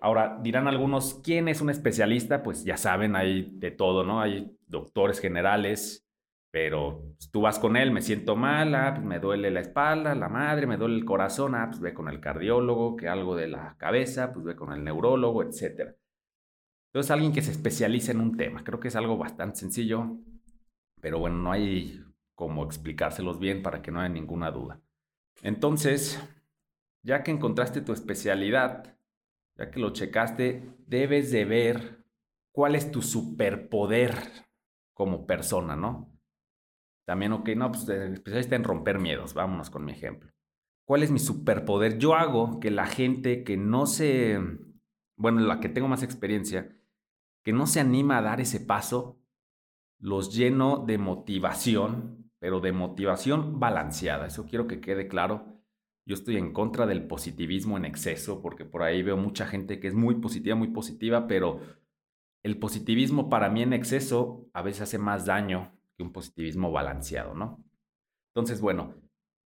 Ahora, 0.00 0.40
dirán 0.42 0.66
algunos, 0.66 1.20
¿quién 1.22 1.46
es 1.46 1.60
un 1.60 1.70
especialista? 1.70 2.42
Pues 2.42 2.64
ya 2.64 2.76
saben, 2.76 3.14
hay 3.14 3.52
de 3.52 3.70
todo, 3.70 4.02
¿no? 4.02 4.20
Hay 4.20 4.56
doctores 4.66 5.20
generales, 5.20 6.01
pero 6.52 7.00
pues, 7.16 7.30
tú 7.30 7.40
vas 7.40 7.58
con 7.58 7.76
él, 7.78 7.90
me 7.92 8.02
siento 8.02 8.36
mal, 8.36 8.74
ah, 8.74 8.92
pues 8.94 9.06
me 9.06 9.18
duele 9.18 9.50
la 9.50 9.60
espalda, 9.60 10.14
la 10.14 10.28
madre, 10.28 10.66
me 10.66 10.76
duele 10.76 10.96
el 10.96 11.04
corazón, 11.06 11.54
ah, 11.54 11.68
pues 11.70 11.80
ve 11.80 11.94
con 11.94 12.08
el 12.08 12.20
cardiólogo, 12.20 12.94
que 12.94 13.08
algo 13.08 13.34
de 13.34 13.48
la 13.48 13.74
cabeza, 13.78 14.34
pues 14.34 14.44
ve 14.44 14.54
con 14.54 14.70
el 14.72 14.84
neurólogo, 14.84 15.42
etc. 15.42 15.96
Entonces, 16.88 17.10
alguien 17.10 17.32
que 17.32 17.40
se 17.40 17.52
especialice 17.52 18.12
en 18.12 18.20
un 18.20 18.36
tema. 18.36 18.62
Creo 18.64 18.80
que 18.80 18.88
es 18.88 18.96
algo 18.96 19.16
bastante 19.16 19.60
sencillo, 19.60 20.18
pero 21.00 21.18
bueno, 21.18 21.38
no 21.38 21.52
hay 21.52 22.04
como 22.34 22.64
explicárselos 22.64 23.38
bien 23.38 23.62
para 23.62 23.80
que 23.80 23.90
no 23.90 24.00
haya 24.00 24.10
ninguna 24.10 24.50
duda. 24.50 24.78
Entonces, 25.42 26.20
ya 27.02 27.22
que 27.22 27.30
encontraste 27.30 27.80
tu 27.80 27.94
especialidad, 27.94 28.98
ya 29.56 29.70
que 29.70 29.80
lo 29.80 29.94
checaste, 29.94 30.70
debes 30.86 31.32
de 31.32 31.46
ver 31.46 32.04
cuál 32.52 32.74
es 32.74 32.90
tu 32.90 33.00
superpoder 33.00 34.14
como 34.92 35.26
persona, 35.26 35.76
¿no? 35.76 36.11
También, 37.12 37.32
ok, 37.34 37.50
no, 37.56 37.70
pues 37.70 37.86
especialista 37.90 38.56
en 38.56 38.64
romper 38.64 38.98
miedos. 38.98 39.34
Vámonos 39.34 39.68
con 39.68 39.84
mi 39.84 39.92
ejemplo. 39.92 40.32
¿Cuál 40.88 41.02
es 41.02 41.10
mi 41.10 41.18
superpoder? 41.18 41.98
Yo 41.98 42.14
hago 42.14 42.58
que 42.58 42.70
la 42.70 42.86
gente 42.86 43.44
que 43.44 43.58
no 43.58 43.84
se, 43.84 44.40
bueno, 45.18 45.40
la 45.40 45.60
que 45.60 45.68
tengo 45.68 45.88
más 45.88 46.02
experiencia, 46.02 46.74
que 47.44 47.52
no 47.52 47.66
se 47.66 47.80
anima 47.80 48.16
a 48.16 48.22
dar 48.22 48.40
ese 48.40 48.60
paso, 48.60 49.20
los 49.98 50.34
lleno 50.34 50.86
de 50.86 50.96
motivación, 50.96 52.32
pero 52.38 52.60
de 52.60 52.72
motivación 52.72 53.60
balanceada. 53.60 54.28
Eso 54.28 54.46
quiero 54.46 54.66
que 54.66 54.80
quede 54.80 55.06
claro. 55.06 55.60
Yo 56.06 56.14
estoy 56.14 56.38
en 56.38 56.54
contra 56.54 56.86
del 56.86 57.06
positivismo 57.06 57.76
en 57.76 57.84
exceso, 57.84 58.40
porque 58.40 58.64
por 58.64 58.84
ahí 58.84 59.02
veo 59.02 59.18
mucha 59.18 59.44
gente 59.44 59.80
que 59.80 59.88
es 59.88 59.94
muy 59.94 60.14
positiva, 60.14 60.56
muy 60.56 60.68
positiva, 60.68 61.26
pero 61.26 61.60
el 62.42 62.58
positivismo 62.58 63.28
para 63.28 63.50
mí 63.50 63.60
en 63.60 63.74
exceso 63.74 64.48
a 64.54 64.62
veces 64.62 64.80
hace 64.80 64.96
más 64.96 65.26
daño 65.26 65.72
que 65.96 66.02
un 66.02 66.12
positivismo 66.12 66.70
balanceado, 66.70 67.34
¿no? 67.34 67.64
Entonces, 68.34 68.60
bueno, 68.60 68.94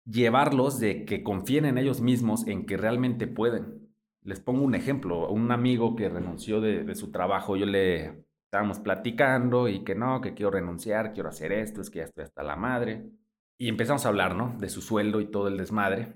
llevarlos 0.05 0.79
de 0.79 1.05
que 1.05 1.23
confíen 1.23 1.65
en 1.65 1.77
ellos 1.77 2.01
mismos, 2.01 2.47
en 2.47 2.65
que 2.65 2.77
realmente 2.77 3.27
pueden. 3.27 3.93
Les 4.23 4.39
pongo 4.39 4.63
un 4.63 4.75
ejemplo, 4.75 5.29
un 5.29 5.51
amigo 5.51 5.95
que 5.95 6.09
renunció 6.09 6.61
de, 6.61 6.95
su 6.95 7.11
trabajo, 7.11 7.55
yo 7.55 7.65
le 7.65 8.25
estábamos 8.45 8.79
platicando 8.79 9.67
y 9.67 9.83
que 9.83 9.95
no, 9.95 10.21
que 10.21 10.33
quiero 10.33 10.51
renunciar, 10.51 11.13
quiero 11.13 11.29
hacer 11.29 11.51
esto, 11.51 11.81
es 11.81 11.89
que 11.89 11.99
ya 11.99 12.05
estoy 12.05 12.23
hasta 12.23 12.43
la 12.43 12.55
madre. 12.55 13.09
Y 13.57 13.69
empezamos 13.69 14.05
a 14.05 14.09
hablar, 14.09 14.35
¿no? 14.35 14.55
De 14.59 14.69
su 14.69 14.81
sueldo 14.81 15.21
y 15.21 15.29
todo 15.29 15.47
el 15.47 15.57
desmadre. 15.57 16.13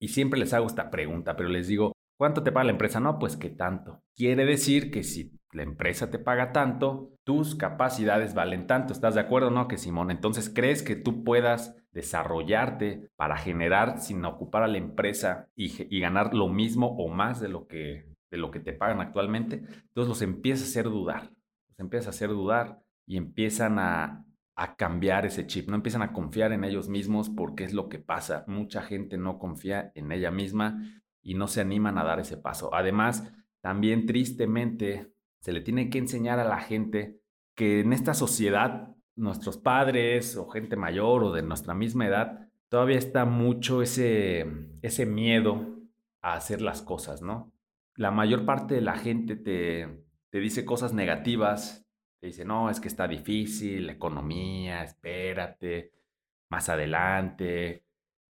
Y 0.00 0.08
siempre 0.08 0.38
les 0.38 0.52
hago 0.52 0.66
esta 0.66 0.90
pregunta, 0.90 1.36
pero 1.36 1.48
les 1.48 1.68
digo, 1.68 1.92
¿cuánto 2.18 2.42
te 2.42 2.52
paga 2.52 2.64
la 2.64 2.72
empresa? 2.72 3.00
No, 3.00 3.18
pues 3.18 3.36
que 3.36 3.50
tanto. 3.50 4.02
Quiere 4.14 4.44
decir 4.44 4.90
que 4.90 5.02
si 5.02 5.38
la 5.54 5.62
empresa 5.62 6.10
te 6.10 6.18
paga 6.18 6.52
tanto, 6.52 7.12
tus 7.22 7.54
capacidades 7.54 8.34
valen 8.34 8.66
tanto. 8.66 8.92
¿Estás 8.92 9.14
de 9.14 9.20
acuerdo, 9.20 9.50
no? 9.50 9.68
Que 9.68 9.78
Simón, 9.78 10.10
entonces 10.10 10.50
crees 10.52 10.82
que 10.82 10.96
tú 10.96 11.22
puedas 11.22 11.76
desarrollarte 11.92 13.08
para 13.14 13.36
generar 13.36 14.00
sin 14.00 14.24
ocupar 14.24 14.64
a 14.64 14.68
la 14.68 14.78
empresa 14.78 15.48
y, 15.54 16.00
ganar 16.00 16.34
lo 16.34 16.48
mismo 16.48 16.96
o 16.98 17.08
más 17.08 17.40
de 17.40 17.48
lo 17.48 17.68
que 17.68 18.12
de 18.30 18.38
lo 18.38 18.50
que 18.50 18.58
te 18.58 18.72
pagan 18.72 19.00
actualmente, 19.00 19.58
entonces 19.58 20.08
los 20.08 20.22
empiezas 20.22 20.66
a 20.66 20.70
hacer 20.70 20.86
dudar, 20.86 21.30
los 21.68 21.78
empiezas 21.78 22.08
a 22.08 22.10
hacer 22.10 22.30
dudar 22.30 22.80
y 23.06 23.16
empiezan 23.16 23.78
a, 23.78 24.24
a 24.56 24.74
cambiar 24.74 25.24
ese 25.24 25.46
chip, 25.46 25.68
no 25.68 25.76
empiezan 25.76 26.02
a 26.02 26.12
confiar 26.12 26.50
en 26.50 26.64
ellos 26.64 26.88
mismos 26.88 27.30
porque 27.30 27.62
es 27.62 27.72
lo 27.72 27.88
que 27.88 28.00
pasa. 28.00 28.44
Mucha 28.48 28.82
gente 28.82 29.18
no 29.18 29.38
confía 29.38 29.92
en 29.94 30.10
ella 30.10 30.32
misma 30.32 30.80
y 31.22 31.34
no 31.34 31.46
se 31.46 31.60
animan 31.60 31.96
a 31.96 32.02
dar 32.02 32.18
ese 32.18 32.36
paso. 32.36 32.74
Además, 32.74 33.32
también 33.60 34.04
tristemente 34.04 35.13
se 35.44 35.52
le 35.52 35.60
tiene 35.60 35.90
que 35.90 35.98
enseñar 35.98 36.38
a 36.38 36.48
la 36.48 36.58
gente 36.58 37.20
que 37.54 37.80
en 37.80 37.92
esta 37.92 38.14
sociedad 38.14 38.96
nuestros 39.14 39.58
padres 39.58 40.38
o 40.38 40.48
gente 40.48 40.74
mayor 40.74 41.22
o 41.22 41.32
de 41.32 41.42
nuestra 41.42 41.74
misma 41.74 42.06
edad 42.06 42.48
todavía 42.70 42.96
está 42.96 43.26
mucho 43.26 43.82
ese, 43.82 44.46
ese 44.80 45.04
miedo 45.04 45.82
a 46.22 46.32
hacer 46.32 46.62
las 46.62 46.80
cosas, 46.80 47.20
¿no? 47.20 47.52
La 47.94 48.10
mayor 48.10 48.46
parte 48.46 48.74
de 48.74 48.80
la 48.80 48.96
gente 48.96 49.36
te, 49.36 50.02
te 50.30 50.40
dice 50.40 50.64
cosas 50.64 50.94
negativas, 50.94 51.86
dice, 52.22 52.46
no, 52.46 52.70
es 52.70 52.80
que 52.80 52.88
está 52.88 53.06
difícil, 53.06 53.88
la 53.88 53.92
economía, 53.92 54.82
espérate, 54.82 55.92
más 56.48 56.70
adelante, 56.70 57.84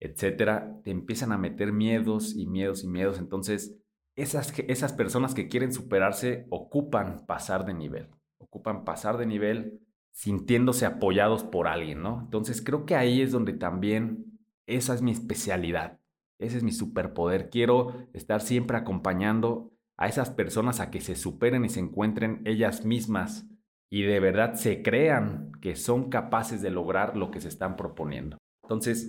etcétera, 0.00 0.80
te 0.82 0.90
empiezan 0.90 1.32
a 1.32 1.38
meter 1.38 1.70
miedos 1.70 2.34
y 2.34 2.46
miedos 2.46 2.82
y 2.82 2.88
miedos. 2.88 3.18
Entonces, 3.18 3.76
esas, 4.16 4.56
esas 4.68 4.92
personas 4.92 5.35
que 5.35 5.49
quieren 5.49 5.73
superarse 5.73 6.47
ocupan 6.50 7.26
pasar 7.26 7.64
de 7.64 7.75
nivel, 7.75 8.09
ocupan 8.38 8.85
pasar 8.85 9.18
de 9.18 9.26
nivel 9.26 9.80
sintiéndose 10.12 10.87
apoyados 10.87 11.42
por 11.42 11.66
alguien, 11.66 12.02
¿no? 12.02 12.21
Entonces, 12.21 12.62
creo 12.62 12.87
que 12.87 12.94
ahí 12.94 13.21
es 13.21 13.33
donde 13.33 13.52
también 13.52 14.38
esa 14.66 14.94
es 14.94 15.02
mi 15.02 15.11
especialidad, 15.11 15.99
ese 16.38 16.59
es 16.59 16.62
mi 16.62 16.71
superpoder. 16.71 17.50
Quiero 17.50 18.09
estar 18.12 18.40
siempre 18.40 18.76
acompañando 18.76 19.73
a 19.97 20.06
esas 20.06 20.30
personas 20.30 20.80
a 20.80 20.90
que 20.90 21.00
se 21.00 21.16
superen 21.16 21.64
y 21.64 21.68
se 21.68 21.80
encuentren 21.80 22.42
ellas 22.44 22.85
mismas 22.85 23.47
y 23.90 24.02
de 24.02 24.21
verdad 24.21 24.54
se 24.54 24.83
crean 24.83 25.52
que 25.61 25.76
son 25.76 26.11
capaces 26.11 26.62
de 26.62 26.71
lograr 26.71 27.16
lo 27.16 27.30
que 27.30 27.40
se 27.40 27.49
están 27.49 27.76
proponiendo. 27.76 28.38
Entonces, 28.62 29.09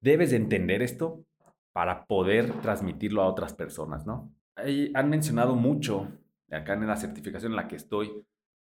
debes 0.00 0.30
de 0.30 0.36
entender 0.36 0.82
esto 0.82 1.24
para 1.72 2.04
poder 2.06 2.60
transmitirlo 2.60 3.22
a 3.22 3.28
otras 3.28 3.54
personas, 3.54 4.06
¿no? 4.06 4.32
Han 4.56 5.10
mencionado 5.10 5.56
mucho, 5.56 6.08
acá 6.50 6.74
en 6.74 6.86
la 6.86 6.96
certificación 6.96 7.52
en 7.52 7.56
la 7.56 7.68
que 7.68 7.76
estoy, 7.76 8.12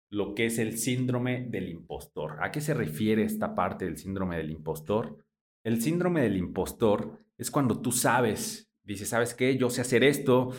lo 0.10 0.36
que 0.36 0.46
es 0.46 0.60
el 0.60 0.78
síndrome 0.78 1.48
del 1.50 1.70
impostor. 1.70 2.38
¿A 2.42 2.52
qué 2.52 2.62
se 2.62 2.74
refiere 2.74 3.24
esta 3.24 3.56
parte 3.56 3.86
del 3.86 3.98
síndrome 3.98 4.38
del 4.38 4.52
impostor? 4.52 5.18
El 5.64 5.82
síndrome 5.82 6.22
del 6.22 6.38
impostor 6.38 7.20
es 7.38 7.50
cuando 7.50 7.82
tú 7.82 7.92
sabes, 7.92 8.72
dices, 8.84 9.10
¿sabes 9.10 9.34
qué? 9.34 9.58
Yo 9.58 9.70
sé 9.70 9.82
hacer 9.82 10.04
esto, 10.04 10.54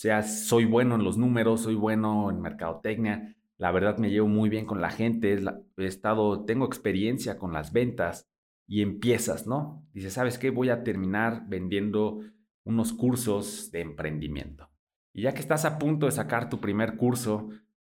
sea, 0.00 0.22
soy 0.22 0.64
bueno 0.64 0.94
en 0.94 1.04
los 1.04 1.18
números, 1.18 1.60
soy 1.60 1.74
bueno 1.74 2.30
en 2.30 2.40
mercadotecnia, 2.40 3.36
la 3.58 3.70
verdad 3.70 3.98
me 3.98 4.08
llevo 4.08 4.28
muy 4.28 4.48
bien 4.48 4.64
con 4.64 4.80
la 4.80 4.88
gente, 4.88 5.38
he 5.76 5.84
estado, 5.84 6.46
tengo 6.46 6.64
experiencia 6.64 7.36
con 7.36 7.52
las 7.52 7.74
ventas 7.74 8.26
y 8.66 8.80
empiezas, 8.80 9.46
¿no? 9.46 9.86
Dices, 9.92 10.14
¿sabes 10.14 10.38
qué? 10.38 10.48
Voy 10.48 10.70
a 10.70 10.84
terminar 10.84 11.44
vendiendo 11.48 12.20
unos 12.64 12.94
cursos 12.94 13.70
de 13.72 13.82
emprendimiento. 13.82 14.69
Y 15.12 15.22
ya 15.22 15.32
que 15.32 15.40
estás 15.40 15.64
a 15.64 15.78
punto 15.78 16.06
de 16.06 16.12
sacar 16.12 16.48
tu 16.48 16.60
primer 16.60 16.96
curso, 16.96 17.50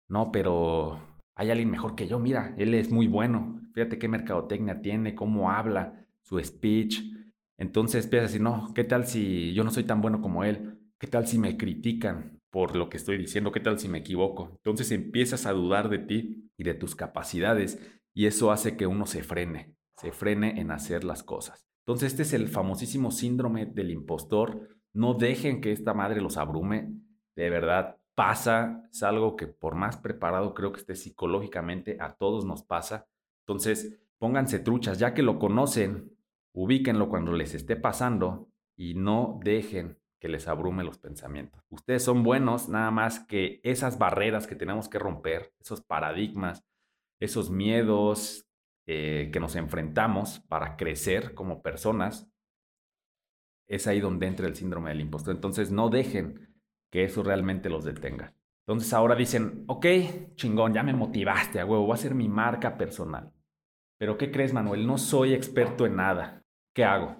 no, 0.08 0.30
pero 0.32 1.00
hay 1.34 1.50
alguien 1.50 1.70
mejor 1.70 1.94
que 1.94 2.06
yo, 2.06 2.18
mira, 2.18 2.54
él 2.58 2.74
es 2.74 2.90
muy 2.90 3.06
bueno, 3.06 3.60
fíjate 3.74 3.98
qué 3.98 4.08
mercadotecnia 4.08 4.80
tiene, 4.80 5.14
cómo 5.14 5.50
habla, 5.50 6.06
su 6.22 6.38
speech. 6.42 7.02
Entonces 7.58 8.04
empiezas 8.04 8.34
a 8.34 8.38
no, 8.38 8.72
¿qué 8.74 8.84
tal 8.84 9.06
si 9.06 9.54
yo 9.54 9.64
no 9.64 9.70
soy 9.70 9.84
tan 9.84 10.00
bueno 10.00 10.20
como 10.20 10.44
él? 10.44 10.78
¿Qué 10.98 11.06
tal 11.06 11.26
si 11.26 11.38
me 11.38 11.56
critican? 11.56 12.36
por 12.56 12.74
lo 12.74 12.88
que 12.88 12.96
estoy 12.96 13.18
diciendo, 13.18 13.52
¿qué 13.52 13.60
tal 13.60 13.78
si 13.78 13.86
me 13.86 13.98
equivoco? 13.98 14.48
Entonces 14.56 14.90
empiezas 14.90 15.44
a 15.44 15.52
dudar 15.52 15.90
de 15.90 15.98
ti 15.98 16.50
y 16.56 16.64
de 16.64 16.72
tus 16.72 16.94
capacidades 16.94 17.78
y 18.14 18.24
eso 18.24 18.50
hace 18.50 18.78
que 18.78 18.86
uno 18.86 19.04
se 19.04 19.22
frene, 19.22 19.74
se 19.98 20.10
frene 20.10 20.58
en 20.58 20.70
hacer 20.70 21.04
las 21.04 21.22
cosas. 21.22 21.66
Entonces 21.84 22.12
este 22.12 22.22
es 22.22 22.32
el 22.32 22.48
famosísimo 22.48 23.10
síndrome 23.10 23.66
del 23.66 23.90
impostor. 23.90 24.70
No 24.94 25.12
dejen 25.12 25.60
que 25.60 25.70
esta 25.70 25.92
madre 25.92 26.22
los 26.22 26.38
abrume. 26.38 26.94
De 27.36 27.50
verdad, 27.50 27.98
pasa, 28.16 28.88
es 28.90 29.02
algo 29.02 29.36
que 29.36 29.46
por 29.46 29.74
más 29.74 29.98
preparado 29.98 30.54
creo 30.54 30.72
que 30.72 30.80
esté 30.80 30.96
psicológicamente, 30.96 31.98
a 32.00 32.14
todos 32.14 32.44
nos 32.44 32.62
pasa. 32.64 33.06
Entonces, 33.46 34.00
pónganse 34.18 34.58
truchas, 34.58 34.98
ya 34.98 35.14
que 35.14 35.22
lo 35.22 35.38
conocen, 35.38 36.16
ubíquenlo 36.52 37.08
cuando 37.08 37.32
les 37.32 37.54
esté 37.54 37.76
pasando 37.76 38.48
y 38.74 38.94
no 38.94 39.38
dejen 39.44 39.98
que 40.18 40.28
les 40.28 40.48
abrume 40.48 40.82
los 40.82 40.98
pensamientos. 40.98 41.62
Ustedes 41.68 42.02
son 42.02 42.22
buenos, 42.22 42.70
nada 42.70 42.90
más 42.90 43.20
que 43.20 43.60
esas 43.62 43.98
barreras 43.98 44.46
que 44.46 44.56
tenemos 44.56 44.88
que 44.88 44.98
romper, 44.98 45.52
esos 45.60 45.82
paradigmas, 45.82 46.64
esos 47.20 47.50
miedos 47.50 48.48
eh, 48.86 49.30
que 49.30 49.40
nos 49.40 49.56
enfrentamos 49.56 50.40
para 50.48 50.76
crecer 50.76 51.34
como 51.34 51.60
personas, 51.60 52.30
es 53.68 53.86
ahí 53.86 54.00
donde 54.00 54.26
entra 54.26 54.46
el 54.46 54.54
síndrome 54.54 54.90
del 54.90 55.00
impostor. 55.02 55.34
Entonces 55.34 55.70
no 55.70 55.90
dejen 55.90 56.45
que 56.96 57.04
eso 57.04 57.22
realmente 57.22 57.68
los 57.68 57.84
detenga. 57.84 58.32
Entonces 58.66 58.90
ahora 58.94 59.14
dicen, 59.14 59.64
ok, 59.66 59.84
chingón, 60.34 60.72
ya 60.72 60.82
me 60.82 60.94
motivaste 60.94 61.60
a 61.60 61.66
huevo, 61.66 61.82
voy 61.82 61.90
a 61.90 61.94
hacer 61.96 62.14
mi 62.14 62.26
marca 62.26 62.78
personal. 62.78 63.34
Pero 63.98 64.16
¿qué 64.16 64.30
crees, 64.30 64.54
Manuel? 64.54 64.86
No 64.86 64.96
soy 64.96 65.34
experto 65.34 65.84
en 65.84 65.96
nada. 65.96 66.42
¿Qué 66.74 66.86
hago? 66.86 67.16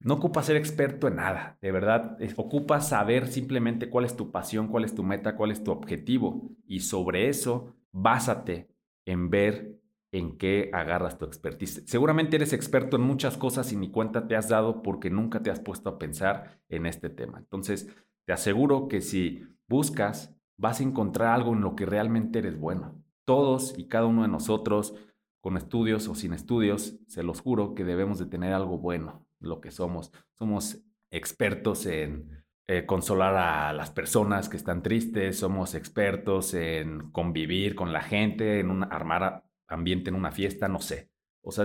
No 0.00 0.14
ocupa 0.14 0.42
ser 0.42 0.56
experto 0.56 1.08
en 1.08 1.16
nada, 1.16 1.58
de 1.60 1.72
verdad. 1.72 2.16
Ocupa 2.36 2.80
saber 2.80 3.26
simplemente 3.26 3.90
cuál 3.90 4.06
es 4.06 4.16
tu 4.16 4.30
pasión, 4.30 4.68
cuál 4.68 4.84
es 4.84 4.94
tu 4.94 5.02
meta, 5.02 5.36
cuál 5.36 5.50
es 5.50 5.62
tu 5.62 5.72
objetivo. 5.72 6.48
Y 6.66 6.80
sobre 6.80 7.28
eso, 7.28 7.76
básate 7.92 8.70
en 9.04 9.28
ver 9.28 9.78
en 10.10 10.38
qué 10.38 10.70
agarras 10.72 11.18
tu 11.18 11.26
expertise. 11.26 11.82
Seguramente 11.86 12.36
eres 12.36 12.54
experto 12.54 12.96
en 12.96 13.02
muchas 13.02 13.36
cosas 13.36 13.74
y 13.74 13.76
ni 13.76 13.90
cuenta 13.90 14.26
te 14.26 14.36
has 14.36 14.48
dado 14.48 14.82
porque 14.82 15.10
nunca 15.10 15.42
te 15.42 15.50
has 15.50 15.60
puesto 15.60 15.90
a 15.90 15.98
pensar 15.98 16.62
en 16.70 16.86
este 16.86 17.10
tema. 17.10 17.36
Entonces, 17.38 17.88
te 18.28 18.34
aseguro 18.34 18.88
que 18.88 19.00
si 19.00 19.42
buscas, 19.68 20.36
vas 20.58 20.80
a 20.80 20.82
encontrar 20.82 21.32
algo 21.32 21.54
en 21.54 21.62
lo 21.62 21.74
que 21.74 21.86
realmente 21.86 22.40
eres 22.40 22.58
bueno. 22.58 23.02
Todos 23.24 23.72
y 23.78 23.88
cada 23.88 24.04
uno 24.04 24.20
de 24.20 24.28
nosotros, 24.28 24.94
con 25.40 25.56
estudios 25.56 26.08
o 26.08 26.14
sin 26.14 26.34
estudios, 26.34 27.00
se 27.06 27.22
los 27.22 27.40
juro 27.40 27.74
que 27.74 27.86
debemos 27.86 28.18
de 28.18 28.26
tener 28.26 28.52
algo 28.52 28.76
bueno 28.76 29.26
lo 29.40 29.62
que 29.62 29.70
somos. 29.70 30.12
Somos 30.34 30.84
expertos 31.10 31.86
en 31.86 32.44
eh, 32.66 32.84
consolar 32.84 33.34
a 33.34 33.72
las 33.72 33.92
personas 33.92 34.50
que 34.50 34.58
están 34.58 34.82
tristes, 34.82 35.38
somos 35.38 35.74
expertos 35.74 36.52
en 36.52 37.10
convivir 37.12 37.74
con 37.74 37.94
la 37.94 38.02
gente, 38.02 38.60
en 38.60 38.70
un, 38.70 38.84
armar 38.84 39.44
ambiente 39.66 40.10
en 40.10 40.16
una 40.16 40.32
fiesta, 40.32 40.68
no 40.68 40.80
sé. 40.80 41.08
O 41.42 41.50
sea, 41.50 41.64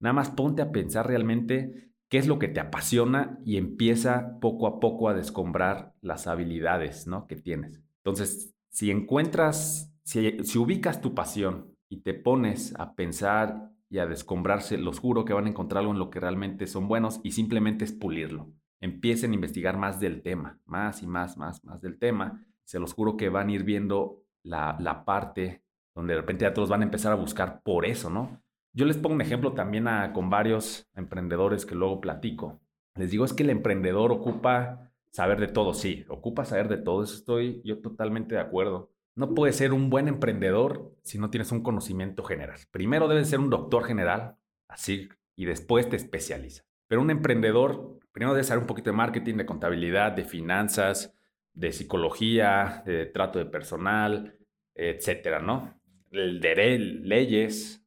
nada 0.00 0.14
más 0.14 0.30
ponte 0.30 0.62
a 0.62 0.72
pensar 0.72 1.06
realmente 1.06 1.87
qué 2.08 2.18
es 2.18 2.26
lo 2.26 2.38
que 2.38 2.48
te 2.48 2.60
apasiona 2.60 3.38
y 3.44 3.56
empieza 3.56 4.38
poco 4.40 4.66
a 4.66 4.80
poco 4.80 5.08
a 5.08 5.14
descombrar 5.14 5.94
las 6.00 6.26
habilidades 6.26 7.06
¿no? 7.06 7.26
que 7.26 7.36
tienes. 7.36 7.82
Entonces, 7.98 8.54
si 8.70 8.90
encuentras, 8.90 9.92
si, 10.04 10.40
ubicas 10.58 11.00
tu 11.00 11.14
pasión 11.14 11.74
y 11.88 12.02
te 12.02 12.14
pones 12.14 12.74
a 12.78 12.94
pensar 12.94 13.70
y 13.90 13.98
a 13.98 14.06
descombrarse, 14.06 14.78
los 14.78 14.98
juro 14.98 15.24
que 15.24 15.32
van 15.32 15.46
a 15.46 15.50
encontrar 15.50 15.80
algo 15.80 15.92
en 15.92 15.98
lo 15.98 16.10
que 16.10 16.20
realmente 16.20 16.66
son 16.66 16.88
buenos 16.88 17.20
y 17.22 17.32
simplemente 17.32 17.84
es 17.84 17.92
pulirlo. 17.92 18.52
Empiecen 18.80 19.32
a 19.32 19.34
investigar 19.34 19.76
más 19.76 19.98
del 20.00 20.22
tema, 20.22 20.60
más 20.64 21.02
y 21.02 21.06
más, 21.06 21.36
más, 21.36 21.64
más 21.64 21.80
del 21.80 21.98
tema. 21.98 22.46
Se 22.64 22.78
los 22.78 22.92
juro 22.92 23.16
que 23.16 23.28
van 23.28 23.48
a 23.48 23.52
ir 23.52 23.64
viendo 23.64 24.22
la, 24.42 24.76
la 24.78 25.04
parte 25.04 25.62
donde 25.94 26.14
de 26.14 26.20
repente 26.20 26.44
ya 26.44 26.54
todos 26.54 26.68
van 26.68 26.82
a 26.82 26.84
empezar 26.84 27.12
a 27.12 27.16
buscar 27.16 27.60
por 27.62 27.84
eso, 27.84 28.08
¿no? 28.08 28.40
Yo 28.78 28.86
les 28.86 28.96
pongo 28.96 29.16
un 29.16 29.20
ejemplo 29.20 29.54
también 29.54 29.88
a, 29.88 30.12
con 30.12 30.30
varios 30.30 30.88
emprendedores 30.94 31.66
que 31.66 31.74
luego 31.74 32.00
platico. 32.00 32.60
Les 32.94 33.10
digo, 33.10 33.24
es 33.24 33.32
que 33.32 33.42
el 33.42 33.50
emprendedor 33.50 34.12
ocupa 34.12 34.92
saber 35.10 35.40
de 35.40 35.48
todo, 35.48 35.74
sí, 35.74 36.04
ocupa 36.08 36.44
saber 36.44 36.68
de 36.68 36.76
todo, 36.76 37.02
eso 37.02 37.16
estoy 37.16 37.60
yo 37.64 37.80
totalmente 37.80 38.36
de 38.36 38.40
acuerdo. 38.40 38.92
No 39.16 39.34
puedes 39.34 39.56
ser 39.56 39.72
un 39.72 39.90
buen 39.90 40.06
emprendedor 40.06 40.94
si 41.02 41.18
no 41.18 41.28
tienes 41.28 41.50
un 41.50 41.64
conocimiento 41.64 42.22
general. 42.22 42.60
Primero 42.70 43.08
debes 43.08 43.28
ser 43.28 43.40
un 43.40 43.50
doctor 43.50 43.82
general, 43.82 44.36
así, 44.68 45.08
y 45.34 45.44
después 45.46 45.88
te 45.88 45.96
especializas. 45.96 46.64
Pero 46.86 47.00
un 47.00 47.10
emprendedor, 47.10 47.98
primero 48.12 48.32
debe 48.32 48.44
saber 48.44 48.60
un 48.60 48.68
poquito 48.68 48.90
de 48.90 48.96
marketing, 48.96 49.38
de 49.38 49.46
contabilidad, 49.46 50.12
de 50.12 50.24
finanzas, 50.24 51.12
de 51.52 51.72
psicología, 51.72 52.84
de 52.86 53.06
trato 53.06 53.40
de 53.40 53.46
personal, 53.46 54.38
etcétera, 54.72 55.40
¿no? 55.40 55.80
El 56.12 56.40
de 56.40 56.78
leyes, 56.78 57.84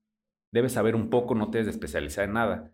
debes 0.51 0.73
saber 0.73 0.95
un 0.95 1.09
poco, 1.09 1.35
no 1.35 1.49
te 1.49 1.59
debes 1.59 1.75
especializar 1.75 2.25
en 2.25 2.33
nada. 2.33 2.73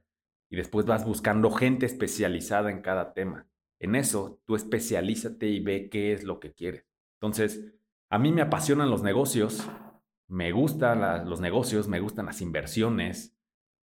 Y 0.49 0.55
después 0.55 0.85
vas 0.85 1.05
buscando 1.05 1.51
gente 1.51 1.85
especializada 1.85 2.71
en 2.71 2.81
cada 2.81 3.13
tema. 3.13 3.47
En 3.79 3.95
eso, 3.95 4.41
tú 4.45 4.55
especialízate 4.55 5.47
y 5.47 5.59
ve 5.59 5.89
qué 5.89 6.13
es 6.13 6.23
lo 6.23 6.39
que 6.39 6.53
quieres. 6.53 6.85
Entonces, 7.15 7.73
a 8.09 8.17
mí 8.17 8.31
me 8.31 8.41
apasionan 8.41 8.89
los 8.89 9.03
negocios, 9.03 9.67
me 10.27 10.51
gustan 10.51 11.29
los 11.29 11.41
negocios, 11.41 11.87
me 11.87 11.99
gustan 11.99 12.25
las 12.25 12.41
inversiones, 12.41 13.37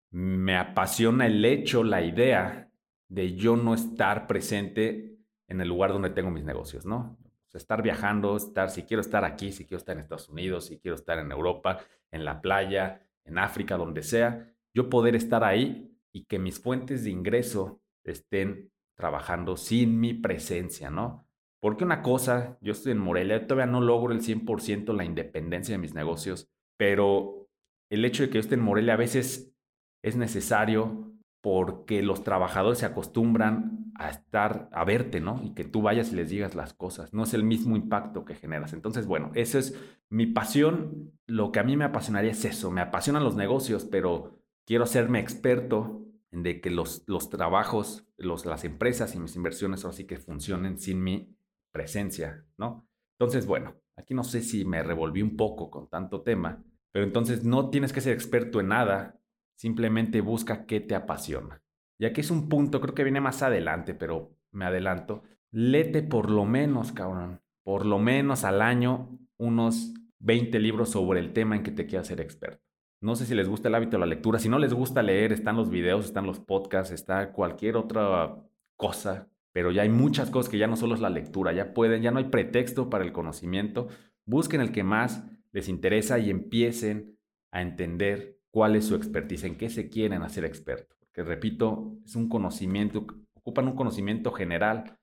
me 0.10 0.58
apasiona 0.58 1.26
el 1.28 1.44
hecho, 1.44 1.84
la 1.84 2.04
idea 2.04 2.72
de 3.10 3.36
yo 3.36 3.58
no 3.58 3.74
estar 3.74 4.26
presente 4.28 5.18
en 5.48 5.62
el 5.62 5.68
lugar 5.68 5.92
donde 5.92 6.10
tengo 6.10 6.32
mis 6.32 6.44
negocios, 6.44 6.86
¿no? 6.86 7.18
estar 7.58 7.82
viajando, 7.82 8.36
estar, 8.36 8.70
si 8.70 8.84
quiero 8.84 9.02
estar 9.02 9.24
aquí, 9.26 9.52
si 9.52 9.66
quiero 9.66 9.78
estar 9.78 9.96
en 9.96 10.02
Estados 10.02 10.30
Unidos, 10.30 10.66
si 10.66 10.80
quiero 10.80 10.96
estar 10.96 11.20
en 11.20 11.32
Europa, 11.32 11.80
en 12.12 12.26
la 12.26 12.42
playa, 12.42 13.02
en 13.26 13.38
África, 13.38 13.78
donde 13.78 14.04
sea, 14.04 14.54
yo 14.76 14.90
poder 14.90 15.16
estar 15.16 15.44
ahí 15.44 15.96
y 16.12 16.26
que 16.26 16.40
mis 16.40 16.60
fuentes 16.60 17.04
de 17.04 17.12
ingreso 17.12 17.82
estén 18.04 18.72
trabajando 18.96 19.58
sin 19.58 20.00
mi 20.00 20.14
presencia, 20.14 20.90
¿no? 20.90 21.28
Porque 21.62 21.84
una 21.84 22.02
cosa, 22.02 22.58
yo 22.62 22.74
estoy 22.74 22.92
en 22.92 22.98
Morelia, 22.98 23.48
todavía 23.48 23.72
no 23.72 23.82
logro 23.82 24.14
el 24.14 24.22
100% 24.22 24.94
la 24.94 25.06
independencia 25.06 25.74
de 25.74 25.80
mis 25.80 25.94
negocios, 25.94 26.50
pero 26.78 27.48
el 27.90 28.04
hecho 28.04 28.24
de 28.24 28.30
que 28.30 28.36
yo 28.36 28.40
esté 28.42 28.56
en 28.56 28.62
Morelia 28.62 28.96
a 28.96 28.98
veces 28.98 29.56
es 30.04 30.16
necesario 30.18 31.13
porque 31.44 32.02
los 32.02 32.24
trabajadores 32.24 32.80
se 32.80 32.86
acostumbran 32.86 33.92
a 33.96 34.10
estar, 34.10 34.70
a 34.72 34.86
verte, 34.86 35.20
¿no? 35.20 35.42
Y 35.44 35.54
que 35.54 35.66
tú 35.66 35.82
vayas 35.82 36.14
y 36.14 36.16
les 36.16 36.30
digas 36.30 36.56
las 36.56 36.74
cosas. 36.74 37.14
No 37.14 37.24
es 37.24 37.34
el 37.34 37.44
mismo 37.44 37.76
impacto 37.76 38.24
que 38.24 38.34
generas. 38.34 38.72
Entonces, 38.72 39.06
bueno, 39.06 39.30
esa 39.36 39.60
es 39.60 39.78
mi 40.10 40.26
pasión. 40.26 41.12
Lo 41.28 41.52
que 41.52 41.60
a 41.60 41.64
mí 41.66 41.76
me 41.76 41.84
apasionaría 41.84 42.32
es 42.32 42.46
eso. 42.46 42.72
Me 42.72 42.80
apasionan 42.80 43.26
los 43.26 43.36
negocios, 43.36 43.84
pero 43.84 44.40
quiero 44.66 44.86
hacerme 44.86 45.20
experto 45.20 46.06
en 46.32 46.44
de 46.44 46.62
que 46.62 46.70
los, 46.70 47.04
los 47.08 47.30
trabajos, 47.30 48.08
los, 48.16 48.46
las 48.46 48.64
empresas 48.64 49.14
y 49.14 49.20
mis 49.20 49.36
inversiones 49.36 49.84
así 49.84 50.06
que 50.06 50.20
funcionen 50.20 50.80
sin 50.80 51.04
mi 51.04 51.36
presencia, 51.74 52.46
¿no? 52.58 52.88
Entonces, 53.20 53.46
bueno, 53.46 53.76
aquí 53.98 54.14
no 54.14 54.24
sé 54.24 54.44
si 54.44 54.64
me 54.64 54.82
revolví 54.82 55.22
un 55.22 55.36
poco 55.36 55.70
con 55.70 55.90
tanto 55.90 56.22
tema, 56.22 56.64
pero 56.94 57.04
entonces 57.04 57.44
no 57.44 57.70
tienes 57.70 57.92
que 57.92 58.00
ser 58.00 58.14
experto 58.14 58.62
en 58.62 58.70
nada, 58.70 59.20
Simplemente 59.56 60.22
busca 60.22 60.66
qué 60.66 60.80
te 60.80 60.96
apasiona. 60.96 61.62
Y 62.00 62.06
aquí 62.06 62.22
es 62.22 62.32
un 62.32 62.50
punto, 62.50 62.82
creo 62.82 62.94
que 62.94 63.04
viene 63.04 63.22
más 63.22 63.42
adelante, 63.42 63.94
pero 63.94 64.36
me 64.52 64.66
adelanto. 64.66 65.24
Lete 65.52 66.02
por 66.02 66.30
lo 66.30 66.46
menos, 66.46 66.92
cabrón, 66.92 67.42
por 67.64 67.86
lo 67.86 68.00
menos 68.00 68.44
al 68.44 68.62
año 68.62 69.20
unos 69.38 69.94
20 70.20 70.60
libros 70.60 70.90
sobre 70.90 71.20
el 71.20 71.34
tema 71.34 71.56
en 71.56 71.64
que 71.64 71.72
te 71.72 71.86
quieras 71.86 72.08
ser 72.08 72.22
experto. 72.22 72.62
No 73.02 73.16
sé 73.16 73.26
si 73.26 73.36
les 73.36 73.50
gusta 73.50 73.68
el 73.68 73.76
hábito 73.76 73.98
de 73.98 74.00
la 74.00 74.06
lectura. 74.06 74.40
Si 74.40 74.48
no 74.48 74.60
les 74.60 74.74
gusta 74.74 75.04
leer, 75.04 75.34
están 75.34 75.58
los 75.58 75.70
videos, 75.70 76.06
están 76.06 76.26
los 76.26 76.40
podcasts, 76.40 76.94
está 76.94 77.34
cualquier 77.34 77.76
otra 77.76 78.38
cosa. 78.78 79.28
Pero 79.52 79.72
ya 79.72 79.82
hay 79.82 79.90
muchas 79.90 80.30
cosas 80.30 80.50
que 80.50 80.58
ya 80.58 80.68
no 80.68 80.78
solo 80.78 80.96
es 80.96 81.02
la 81.02 81.10
lectura, 81.10 81.52
ya 81.52 81.74
pueden, 81.74 82.02
ya 82.02 82.12
no 82.12 82.20
hay 82.20 82.30
pretexto 82.30 82.90
para 82.90 83.04
el 83.04 83.12
conocimiento. 83.12 83.88
Busquen 84.26 84.62
el 84.62 84.72
que 84.72 84.84
más 84.84 85.26
les 85.52 85.68
interesa 85.68 86.18
y 86.18 86.30
empiecen 86.30 87.18
a 87.52 87.62
entender 87.62 88.40
cuál 88.54 88.76
es 88.76 88.86
su 88.86 88.94
expertise, 88.94 89.46
en 89.46 89.58
qué 89.58 89.68
se 89.70 89.90
quieren 89.90 90.22
hacer 90.22 90.46
expertos. 90.46 90.96
Porque 91.00 91.24
repito, 91.24 91.98
es 92.06 92.16
un 92.16 92.30
conocimiento, 92.30 93.04
ocupan 93.34 93.68
un 93.68 93.76
conocimiento 93.76 94.32
general, 94.32 94.96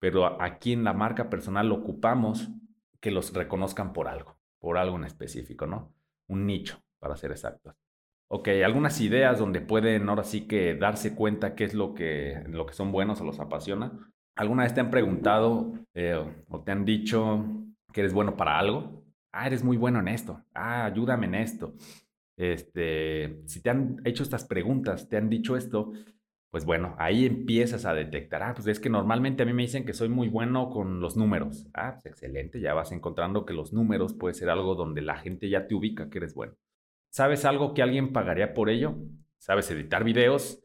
pero 0.00 0.40
aquí 0.40 0.72
en 0.72 0.84
la 0.84 0.94
marca 0.94 1.28
personal 1.28 1.70
ocupamos 1.70 2.48
que 3.00 3.10
los 3.10 3.34
reconozcan 3.34 3.92
por 3.92 4.08
algo, 4.08 4.38
por 4.58 4.78
algo 4.78 4.96
en 4.96 5.04
específico, 5.04 5.66
¿no? 5.66 5.92
Un 6.28 6.46
nicho, 6.46 6.82
para 6.98 7.14
ser 7.14 7.30
exactos. 7.30 7.74
Ok, 8.28 8.48
algunas 8.64 8.98
ideas 9.02 9.38
donde 9.38 9.60
pueden 9.60 10.08
ahora 10.08 10.24
sí 10.24 10.46
que 10.46 10.74
darse 10.74 11.14
cuenta 11.14 11.54
qué 11.54 11.64
es 11.64 11.74
lo 11.74 11.92
que, 11.92 12.42
lo 12.48 12.64
que 12.64 12.72
son 12.72 12.90
buenos 12.90 13.20
o 13.20 13.24
los 13.24 13.38
apasiona. 13.38 13.92
¿Alguna 14.34 14.62
vez 14.62 14.72
te 14.72 14.80
han 14.80 14.90
preguntado 14.90 15.74
eh, 15.92 16.24
o 16.48 16.60
te 16.62 16.72
han 16.72 16.86
dicho 16.86 17.44
que 17.92 18.00
eres 18.00 18.14
bueno 18.14 18.34
para 18.34 18.58
algo? 18.58 19.04
Ah, 19.30 19.46
eres 19.46 19.62
muy 19.62 19.76
bueno 19.76 20.00
en 20.00 20.08
esto. 20.08 20.42
Ah, 20.54 20.86
ayúdame 20.86 21.26
en 21.26 21.34
esto. 21.34 21.74
Este, 22.36 23.40
si 23.46 23.62
te 23.62 23.70
han 23.70 24.00
hecho 24.04 24.22
estas 24.22 24.44
preguntas, 24.44 25.08
te 25.08 25.16
han 25.16 25.28
dicho 25.28 25.56
esto, 25.56 25.92
pues 26.50 26.64
bueno, 26.64 26.94
ahí 26.98 27.26
empiezas 27.26 27.84
a 27.84 27.94
detectar, 27.94 28.42
ah, 28.44 28.54
pues 28.54 28.68
es 28.68 28.78
que 28.78 28.88
normalmente 28.88 29.42
a 29.42 29.46
mí 29.46 29.52
me 29.52 29.62
dicen 29.62 29.84
que 29.84 29.92
soy 29.92 30.08
muy 30.08 30.28
bueno 30.28 30.70
con 30.70 31.00
los 31.00 31.16
números. 31.16 31.66
Ah, 31.74 31.94
pues 31.94 32.06
excelente, 32.06 32.60
ya 32.60 32.74
vas 32.74 32.92
encontrando 32.92 33.44
que 33.44 33.54
los 33.54 33.72
números 33.72 34.14
puede 34.14 34.34
ser 34.34 34.50
algo 34.50 34.76
donde 34.76 35.02
la 35.02 35.16
gente 35.16 35.48
ya 35.48 35.66
te 35.66 35.74
ubica 35.74 36.10
que 36.10 36.18
eres 36.18 36.32
bueno. 36.34 36.54
¿Sabes 37.10 37.44
algo 37.44 37.74
que 37.74 37.82
alguien 37.82 38.12
pagaría 38.12 38.54
por 38.54 38.70
ello? 38.70 38.96
¿Sabes 39.38 39.68
editar 39.72 40.04
videos? 40.04 40.62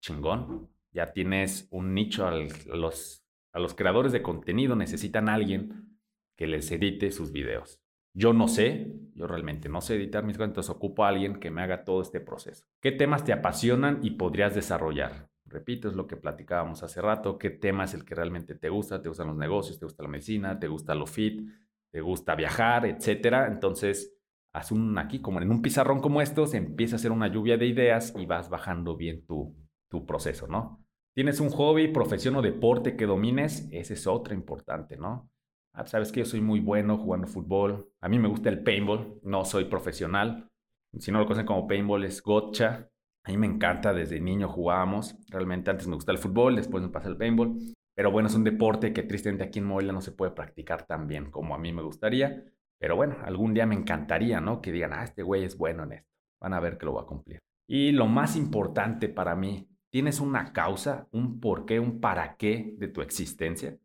Chingón. 0.00 0.70
Ya 0.92 1.12
tienes 1.12 1.66
un 1.72 1.92
nicho 1.92 2.24
a 2.24 2.30
los, 2.30 3.24
a 3.52 3.58
los 3.58 3.74
creadores 3.74 4.12
de 4.12 4.22
contenido, 4.22 4.76
necesitan 4.76 5.28
a 5.28 5.34
alguien 5.34 5.98
que 6.36 6.46
les 6.46 6.70
edite 6.70 7.10
sus 7.10 7.32
videos. 7.32 7.81
Yo 8.14 8.32
no 8.34 8.46
sé, 8.46 8.92
yo 9.14 9.26
realmente 9.26 9.68
no 9.68 9.80
sé 9.80 9.96
editar 9.96 10.24
mis 10.24 10.36
cuentas, 10.36 10.68
ocupo 10.68 11.04
a 11.04 11.08
alguien 11.08 11.40
que 11.40 11.50
me 11.50 11.62
haga 11.62 11.84
todo 11.84 12.02
este 12.02 12.20
proceso. 12.20 12.66
¿Qué 12.80 12.92
temas 12.92 13.24
te 13.24 13.32
apasionan 13.32 14.00
y 14.02 14.12
podrías 14.12 14.54
desarrollar? 14.54 15.30
Repito, 15.46 15.88
es 15.88 15.94
lo 15.94 16.06
que 16.06 16.16
platicábamos 16.16 16.82
hace 16.82 17.00
rato, 17.00 17.38
qué 17.38 17.50
tema 17.50 17.84
es 17.84 17.94
el 17.94 18.04
que 18.04 18.14
realmente 18.14 18.54
te 18.54 18.68
gusta, 18.68 19.00
te 19.00 19.08
gustan 19.08 19.28
los 19.28 19.36
negocios, 19.36 19.78
te 19.78 19.86
gusta 19.86 20.02
la 20.02 20.08
medicina, 20.08 20.58
te 20.58 20.68
gusta 20.68 20.94
lo 20.94 21.06
fit, 21.06 21.48
te 21.90 22.00
gusta 22.00 22.34
viajar, 22.34 22.86
etcétera. 22.86 23.46
Entonces, 23.48 24.14
haz 24.52 24.72
un 24.72 24.96
aquí, 24.98 25.20
como 25.20 25.40
en 25.40 25.50
un 25.50 25.62
pizarrón 25.62 26.00
como 26.00 26.20
estos, 26.20 26.54
empieza 26.54 26.96
a 26.96 26.98
hacer 26.98 27.12
una 27.12 27.28
lluvia 27.28 27.56
de 27.56 27.66
ideas 27.66 28.14
y 28.16 28.26
vas 28.26 28.50
bajando 28.50 28.96
bien 28.96 29.26
tu, 29.26 29.54
tu 29.88 30.04
proceso, 30.04 30.46
¿no? 30.46 30.84
¿Tienes 31.14 31.40
un 31.40 31.50
hobby, 31.50 31.88
profesión 31.88 32.36
o 32.36 32.42
deporte 32.42 32.96
que 32.96 33.06
domines? 33.06 33.68
Ese 33.70 33.94
es 33.94 34.06
otro 34.06 34.34
importante, 34.34 34.96
¿no? 34.96 35.30
Ah, 35.74 35.86
sabes 35.86 36.12
que 36.12 36.20
yo 36.20 36.26
soy 36.26 36.40
muy 36.42 36.60
bueno 36.60 36.98
jugando 36.98 37.26
fútbol. 37.26 37.88
A 38.00 38.08
mí 38.08 38.18
me 38.18 38.28
gusta 38.28 38.50
el 38.50 38.62
paintball, 38.62 39.18
no 39.22 39.44
soy 39.44 39.64
profesional. 39.64 40.50
Si 40.98 41.10
no 41.10 41.18
lo 41.18 41.24
conocen 41.24 41.46
como 41.46 41.66
paintball, 41.66 42.04
es 42.04 42.22
gotcha. 42.22 42.90
A 43.24 43.30
mí 43.30 43.38
me 43.38 43.46
encanta, 43.46 43.94
desde 43.94 44.20
niño 44.20 44.48
jugábamos. 44.48 45.16
Realmente 45.28 45.70
antes 45.70 45.86
me 45.86 45.94
gusta 45.94 46.12
el 46.12 46.18
fútbol, 46.18 46.56
después 46.56 46.82
me 46.82 46.90
pasa 46.90 47.08
el 47.08 47.16
paintball. 47.16 47.56
Pero 47.94 48.10
bueno, 48.10 48.28
es 48.28 48.34
un 48.34 48.44
deporte 48.44 48.92
que 48.92 49.02
tristemente 49.02 49.44
aquí 49.44 49.60
en 49.60 49.66
Morelia 49.66 49.92
no 49.92 50.02
se 50.02 50.12
puede 50.12 50.32
practicar 50.32 50.86
tan 50.86 51.06
bien 51.06 51.30
como 51.30 51.54
a 51.54 51.58
mí 51.58 51.72
me 51.72 51.82
gustaría. 51.82 52.44
Pero 52.78 52.96
bueno, 52.96 53.16
algún 53.24 53.54
día 53.54 53.64
me 53.64 53.74
encantaría, 53.74 54.40
¿no? 54.40 54.60
Que 54.60 54.72
digan, 54.72 54.92
ah, 54.92 55.04
este 55.04 55.22
güey 55.22 55.44
es 55.44 55.56
bueno 55.56 55.84
en 55.84 55.92
esto. 55.92 56.10
Van 56.40 56.52
a 56.52 56.60
ver 56.60 56.76
que 56.76 56.84
lo 56.84 56.94
va 56.94 57.02
a 57.02 57.06
cumplir. 57.06 57.38
Y 57.66 57.92
lo 57.92 58.06
más 58.06 58.36
importante 58.36 59.08
para 59.08 59.36
mí, 59.36 59.68
¿tienes 59.88 60.20
una 60.20 60.52
causa, 60.52 61.06
un 61.12 61.40
porqué, 61.40 61.80
un 61.80 62.00
para 62.00 62.36
qué 62.36 62.74
de 62.76 62.88
tu 62.88 63.00
existencia? 63.00 63.78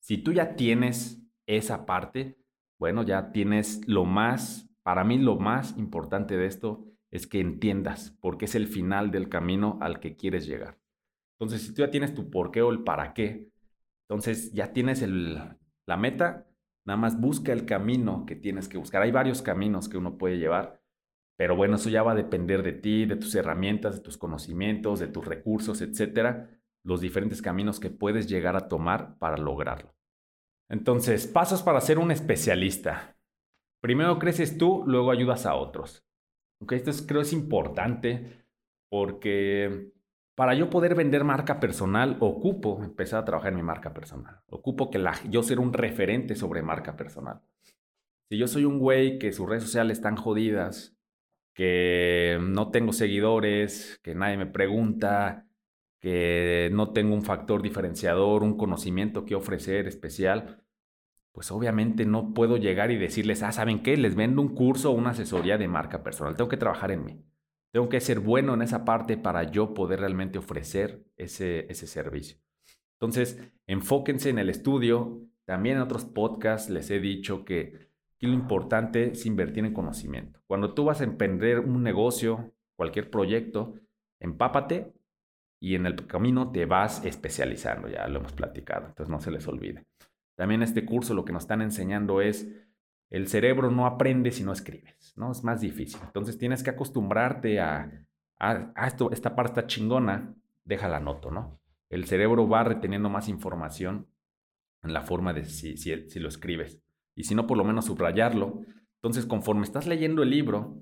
Si 0.00 0.18
tú 0.18 0.32
ya 0.32 0.56
tienes 0.56 1.22
esa 1.46 1.86
parte, 1.86 2.38
bueno, 2.78 3.02
ya 3.02 3.32
tienes 3.32 3.86
lo 3.86 4.04
más, 4.04 4.68
para 4.82 5.04
mí 5.04 5.18
lo 5.18 5.38
más 5.38 5.76
importante 5.76 6.36
de 6.36 6.46
esto 6.46 6.86
es 7.10 7.26
que 7.26 7.40
entiendas 7.40 8.16
porque 8.20 8.46
es 8.46 8.54
el 8.54 8.66
final 8.66 9.10
del 9.10 9.28
camino 9.28 9.78
al 9.80 10.00
que 10.00 10.16
quieres 10.16 10.46
llegar. 10.46 10.78
Entonces, 11.38 11.62
si 11.66 11.74
tú 11.74 11.82
ya 11.82 11.90
tienes 11.90 12.14
tu 12.14 12.30
por 12.30 12.50
qué 12.50 12.62
o 12.62 12.70
el 12.70 12.82
para 12.82 13.12
qué, 13.12 13.48
entonces 14.08 14.52
ya 14.52 14.72
tienes 14.72 15.02
la 15.02 15.96
meta, 15.96 16.46
nada 16.84 16.96
más 16.96 17.20
busca 17.20 17.52
el 17.52 17.66
camino 17.66 18.24
que 18.26 18.36
tienes 18.36 18.68
que 18.68 18.78
buscar. 18.78 19.02
Hay 19.02 19.10
varios 19.10 19.42
caminos 19.42 19.88
que 19.88 19.98
uno 19.98 20.16
puede 20.16 20.38
llevar, 20.38 20.80
pero 21.36 21.56
bueno, 21.56 21.76
eso 21.76 21.90
ya 21.90 22.02
va 22.02 22.12
a 22.12 22.16
depender 22.16 22.62
de 22.62 22.72
ti, 22.72 23.06
de 23.06 23.16
tus 23.16 23.34
herramientas, 23.34 23.96
de 23.96 24.02
tus 24.02 24.16
conocimientos, 24.16 25.00
de 25.00 25.08
tus 25.08 25.24
recursos, 25.24 25.80
etcétera 25.82 26.59
los 26.84 27.00
diferentes 27.00 27.42
caminos 27.42 27.80
que 27.80 27.90
puedes 27.90 28.26
llegar 28.26 28.56
a 28.56 28.68
tomar 28.68 29.18
para 29.18 29.36
lograrlo. 29.36 29.94
Entonces, 30.68 31.26
pasos 31.26 31.62
para 31.62 31.80
ser 31.80 31.98
un 31.98 32.10
especialista. 32.10 33.16
Primero 33.82 34.18
creces 34.18 34.56
tú, 34.56 34.84
luego 34.86 35.10
ayudas 35.10 35.46
a 35.46 35.54
otros. 35.54 36.04
Esto 36.70 36.90
es, 36.90 37.02
creo 37.02 37.22
es 37.22 37.32
importante 37.32 38.46
porque 38.90 39.92
para 40.36 40.54
yo 40.54 40.70
poder 40.70 40.94
vender 40.94 41.24
marca 41.24 41.60
personal, 41.60 42.16
ocupo 42.20 42.82
empezar 42.82 43.20
a 43.20 43.24
trabajar 43.24 43.50
en 43.50 43.56
mi 43.56 43.62
marca 43.62 43.92
personal. 43.92 44.40
Ocupo 44.48 44.90
que 44.90 44.98
la, 44.98 45.14
yo 45.28 45.42
ser 45.42 45.58
un 45.60 45.72
referente 45.72 46.34
sobre 46.34 46.62
marca 46.62 46.96
personal. 46.96 47.42
Si 48.30 48.38
yo 48.38 48.46
soy 48.46 48.64
un 48.64 48.78
güey 48.78 49.18
que 49.18 49.32
sus 49.32 49.48
redes 49.48 49.64
sociales 49.64 49.98
están 49.98 50.16
jodidas, 50.16 50.96
que 51.54 52.38
no 52.40 52.70
tengo 52.70 52.92
seguidores, 52.92 54.00
que 54.02 54.14
nadie 54.14 54.36
me 54.36 54.46
pregunta, 54.46 55.49
que 56.00 56.70
no 56.72 56.92
tengo 56.92 57.14
un 57.14 57.22
factor 57.22 57.62
diferenciador, 57.62 58.42
un 58.42 58.56
conocimiento 58.56 59.24
que 59.24 59.34
ofrecer 59.34 59.86
especial, 59.86 60.64
pues 61.32 61.52
obviamente 61.52 62.06
no 62.06 62.32
puedo 62.34 62.56
llegar 62.56 62.90
y 62.90 62.96
decirles, 62.96 63.42
ah, 63.42 63.52
¿saben 63.52 63.82
qué? 63.82 63.96
Les 63.96 64.16
vendo 64.16 64.42
un 64.42 64.54
curso 64.54 64.90
o 64.90 64.94
una 64.94 65.10
asesoría 65.10 65.58
de 65.58 65.68
marca 65.68 66.02
personal. 66.02 66.36
Tengo 66.36 66.48
que 66.48 66.56
trabajar 66.56 66.90
en 66.90 67.04
mí. 67.04 67.24
Tengo 67.72 67.88
que 67.88 68.00
ser 68.00 68.18
bueno 68.18 68.54
en 68.54 68.62
esa 68.62 68.84
parte 68.84 69.16
para 69.16 69.44
yo 69.44 69.74
poder 69.74 70.00
realmente 70.00 70.38
ofrecer 70.38 71.04
ese, 71.16 71.70
ese 71.70 71.86
servicio. 71.86 72.38
Entonces, 72.98 73.38
enfóquense 73.66 74.30
en 74.30 74.38
el 74.38 74.48
estudio. 74.48 75.20
También 75.44 75.76
en 75.76 75.82
otros 75.82 76.04
podcasts 76.04 76.68
les 76.68 76.90
he 76.90 76.98
dicho 76.98 77.44
que, 77.44 77.90
que 78.18 78.26
lo 78.26 78.34
importante 78.34 79.12
es 79.12 79.24
invertir 79.26 79.64
en 79.64 79.72
conocimiento. 79.72 80.40
Cuando 80.46 80.74
tú 80.74 80.84
vas 80.84 81.00
a 81.00 81.04
emprender 81.04 81.60
un 81.60 81.82
negocio, 81.82 82.52
cualquier 82.74 83.10
proyecto, 83.10 83.74
empápate 84.18 84.92
y 85.60 85.74
en 85.74 85.86
el 85.86 86.06
camino 86.06 86.50
te 86.50 86.64
vas 86.64 87.04
especializando, 87.04 87.88
ya 87.88 88.08
lo 88.08 88.20
hemos 88.20 88.32
platicado, 88.32 88.86
entonces 88.86 89.10
no 89.10 89.20
se 89.20 89.30
les 89.30 89.46
olvide. 89.46 89.84
También 90.34 90.62
este 90.62 90.86
curso 90.86 91.12
lo 91.12 91.24
que 91.24 91.34
nos 91.34 91.42
están 91.42 91.60
enseñando 91.60 92.22
es 92.22 92.48
el 93.10 93.28
cerebro 93.28 93.70
no 93.70 93.86
aprende 93.86 94.30
si 94.30 94.42
no 94.42 94.52
escribes, 94.52 95.12
¿no? 95.16 95.32
Es 95.32 95.44
más 95.44 95.60
difícil. 95.60 96.00
Entonces 96.02 96.38
tienes 96.38 96.62
que 96.62 96.70
acostumbrarte 96.70 97.60
a, 97.60 98.06
a, 98.38 98.86
esto, 98.86 99.10
esta 99.10 99.34
parte 99.34 99.60
está 99.60 99.66
chingona, 99.66 100.34
déjala 100.64 101.00
noto, 101.00 101.30
¿no? 101.30 101.60
El 101.90 102.06
cerebro 102.06 102.48
va 102.48 102.64
reteniendo 102.64 103.10
más 103.10 103.28
información 103.28 104.06
en 104.82 104.92
la 104.92 105.02
forma 105.02 105.32
de 105.32 105.44
si, 105.44 105.76
si, 105.76 106.08
si 106.08 106.20
lo 106.20 106.28
escribes. 106.28 106.80
Y 107.14 107.24
si 107.24 107.34
no, 107.34 107.46
por 107.46 107.58
lo 107.58 107.64
menos 107.64 107.86
subrayarlo. 107.86 108.62
Entonces, 108.94 109.26
conforme 109.26 109.64
estás 109.64 109.86
leyendo 109.86 110.22
el 110.22 110.30
libro, 110.30 110.80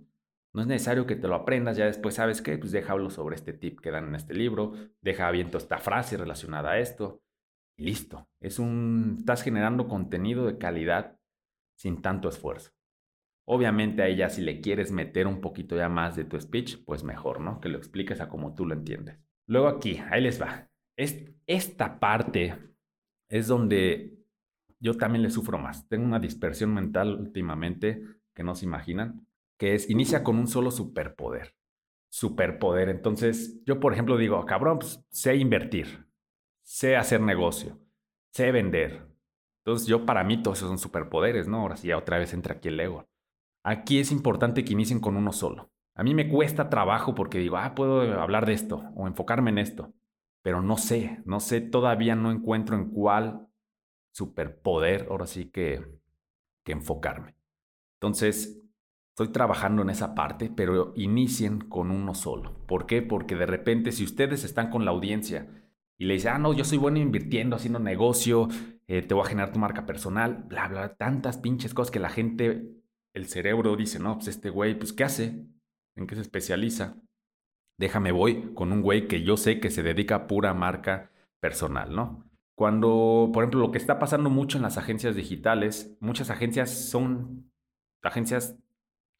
no 0.59 0.63
es 0.63 0.67
necesario 0.67 1.07
que 1.07 1.15
te 1.15 1.29
lo 1.29 1.37
aprendas, 1.37 1.77
ya 1.77 1.87
después 1.87 2.17
sabes 2.17 2.43
que, 2.43 2.59
pues 2.59 2.73
déjalo 2.73 3.11
sobre 3.11 3.37
este 3.37 3.53
tip 3.53 3.79
que 3.79 3.93
dan 3.93 4.09
en 4.09 4.17
este 4.17 4.35
libro, 4.35 4.73
deja 5.01 5.29
abierto 5.29 5.57
esta 5.57 5.79
frase 5.79 6.17
relacionada 6.17 6.73
a 6.73 6.81
esto, 6.81 7.23
y 7.77 7.85
listo. 7.85 8.29
Es 8.41 8.59
un, 8.59 9.19
estás 9.21 9.45
generando 9.45 9.87
contenido 9.87 10.47
de 10.47 10.59
calidad 10.59 11.17
sin 11.77 12.03
tanto 12.03 12.29
esfuerzo. 12.29 12.73
Obviamente 13.47 14.03
a 14.03 14.09
ella 14.09 14.31
si 14.31 14.43
le 14.43 14.61
quieres 14.61 14.91
meter 14.91 15.29
un 15.29 15.41
poquito 15.41 15.77
ya 15.77 15.89
más 15.89 16.17
de 16.17 16.25
tu 16.25 16.41
speech, 16.41 16.85
pues 16.85 17.05
mejor, 17.05 17.41
¿no? 17.41 17.61
Que 17.61 17.69
lo 17.69 17.79
expliques 17.79 18.21
a 18.21 18.29
como 18.29 18.57
tú 18.57 18.67
lo 18.67 18.75
entiendes. 18.75 19.17
Luego 19.47 19.69
aquí, 19.69 20.01
ahí 20.11 20.21
les 20.21 20.43
va. 20.43 20.69
esta 20.97 22.01
parte 22.01 22.57
es 23.29 23.47
donde 23.47 24.19
yo 24.81 24.95
también 24.95 25.23
le 25.23 25.31
sufro 25.31 25.57
más. 25.57 25.89
Tengo 25.89 26.05
una 26.05 26.19
dispersión 26.19 26.75
mental 26.75 27.15
últimamente 27.15 28.03
que 28.35 28.43
no 28.43 28.57
se 28.57 28.65
imaginan 28.65 29.28
que 29.59 29.75
es, 29.75 29.91
inicia 29.91 30.25
con 30.25 30.39
un 30.39 30.47
solo 30.47 30.71
superpoder. 30.71 31.55
Superpoder. 32.09 32.89
Entonces, 32.89 33.63
yo, 33.67 33.81
por 33.81 33.93
ejemplo, 33.93 34.17
digo, 34.17 34.45
cabrón, 34.47 34.79
pues, 34.79 35.05
sé 35.11 35.37
invertir, 35.37 36.07
sé 36.63 36.97
hacer 36.97 37.21
negocio, 37.21 37.79
sé 38.33 38.51
vender. 38.53 39.07
Entonces, 39.65 39.87
yo, 39.87 40.07
para 40.07 40.25
mí, 40.25 40.43
todos 40.43 40.59
esos 40.59 40.69
son 40.69 40.79
superpoderes, 40.79 41.49
¿no? 41.49 41.61
Ahora 41.61 41.77
sí, 41.77 41.93
otra 41.93 42.19
vez 42.19 42.33
entra 42.33 42.55
aquí 42.55 42.69
el 42.69 42.81
ego. 42.81 43.07
Aquí 43.65 43.99
es 43.99 44.13
importante 44.13 44.65
que 44.65 44.73
inicien 44.73 45.01
con 45.01 45.17
uno 45.17 45.33
solo. 45.33 45.71
A 45.95 46.05
mí 46.05 46.15
me 46.15 46.29
cuesta 46.29 46.71
trabajo 46.71 47.15
porque 47.15 47.39
digo, 47.39 47.57
ah, 47.57 47.75
puedo 47.75 48.21
hablar 48.21 48.47
de 48.47 48.53
esto 48.53 48.85
o 48.95 49.09
enfocarme 49.09 49.51
en 49.51 49.59
esto, 49.59 49.93
pero 50.43 50.63
no 50.63 50.77
sé, 50.77 51.21
no 51.25 51.41
sé, 51.41 51.61
todavía 51.61 52.15
no 52.15 52.31
encuentro 52.31 52.77
en 52.77 52.91
cuál 52.91 53.49
superpoder, 54.13 55.09
ahora 55.11 55.27
sí 55.27 55.51
que, 55.51 55.85
que 56.65 56.73
enfocarme. 56.73 57.35
Entonces, 57.97 58.63
Estoy 59.19 59.33
trabajando 59.33 59.83
en 59.83 59.91
esa 59.91 60.15
parte, 60.15 60.49
pero 60.49 60.93
inicien 60.95 61.59
con 61.59 61.91
uno 61.91 62.15
solo. 62.15 62.55
¿Por 62.69 62.87
qué? 62.87 63.03
Porque 63.03 63.35
de 63.35 63.47
repente 63.47 63.91
si 63.91 64.05
ustedes 64.05 64.45
están 64.45 64.71
con 64.71 64.85
la 64.85 64.93
audiencia 64.93 65.49
y 65.99 66.05
le 66.05 66.15
dicen, 66.15 66.35
ah, 66.35 66.39
no, 66.39 66.53
yo 66.53 66.63
soy 66.63 66.79
bueno 66.79 67.01
invirtiendo, 67.01 67.57
haciendo 67.57 67.81
negocio, 67.81 68.47
eh, 68.87 69.03
te 69.03 69.15
voy 69.15 69.25
a 69.25 69.29
generar 69.29 69.53
tu 69.53 69.59
marca 69.59 69.87
personal, 69.87 70.45
bla, 70.47 70.69
bla, 70.69 70.95
tantas 70.95 71.37
pinches 71.37 71.75
cosas 71.75 71.91
que 71.91 71.99
la 71.99 72.11
gente, 72.11 72.77
el 73.13 73.27
cerebro 73.27 73.75
dice, 73.75 73.99
no, 73.99 74.15
pues 74.15 74.29
este 74.29 74.51
güey, 74.51 74.79
pues 74.79 74.93
¿qué 74.93 75.03
hace? 75.03 75.49
¿En 75.97 76.07
qué 76.07 76.15
se 76.15 76.21
especializa? 76.21 77.03
Déjame 77.77 78.13
voy 78.13 78.55
con 78.55 78.71
un 78.71 78.83
güey 78.83 79.09
que 79.09 79.25
yo 79.25 79.37
sé 79.37 79.59
que 79.59 79.71
se 79.71 79.83
dedica 79.83 80.15
a 80.15 80.27
pura 80.29 80.55
marca 80.55 81.11
personal, 81.41 81.93
¿no? 81.93 82.31
Cuando, 82.57 83.33
por 83.35 83.43
ejemplo, 83.43 83.59
lo 83.59 83.73
que 83.73 83.79
está 83.79 83.99
pasando 83.99 84.31
mucho 84.31 84.59
en 84.59 84.63
las 84.63 84.79
agencias 84.79 85.17
digitales, 85.17 85.97
muchas 85.99 86.31
agencias 86.31 86.71
son 86.71 87.51
agencias 88.01 88.57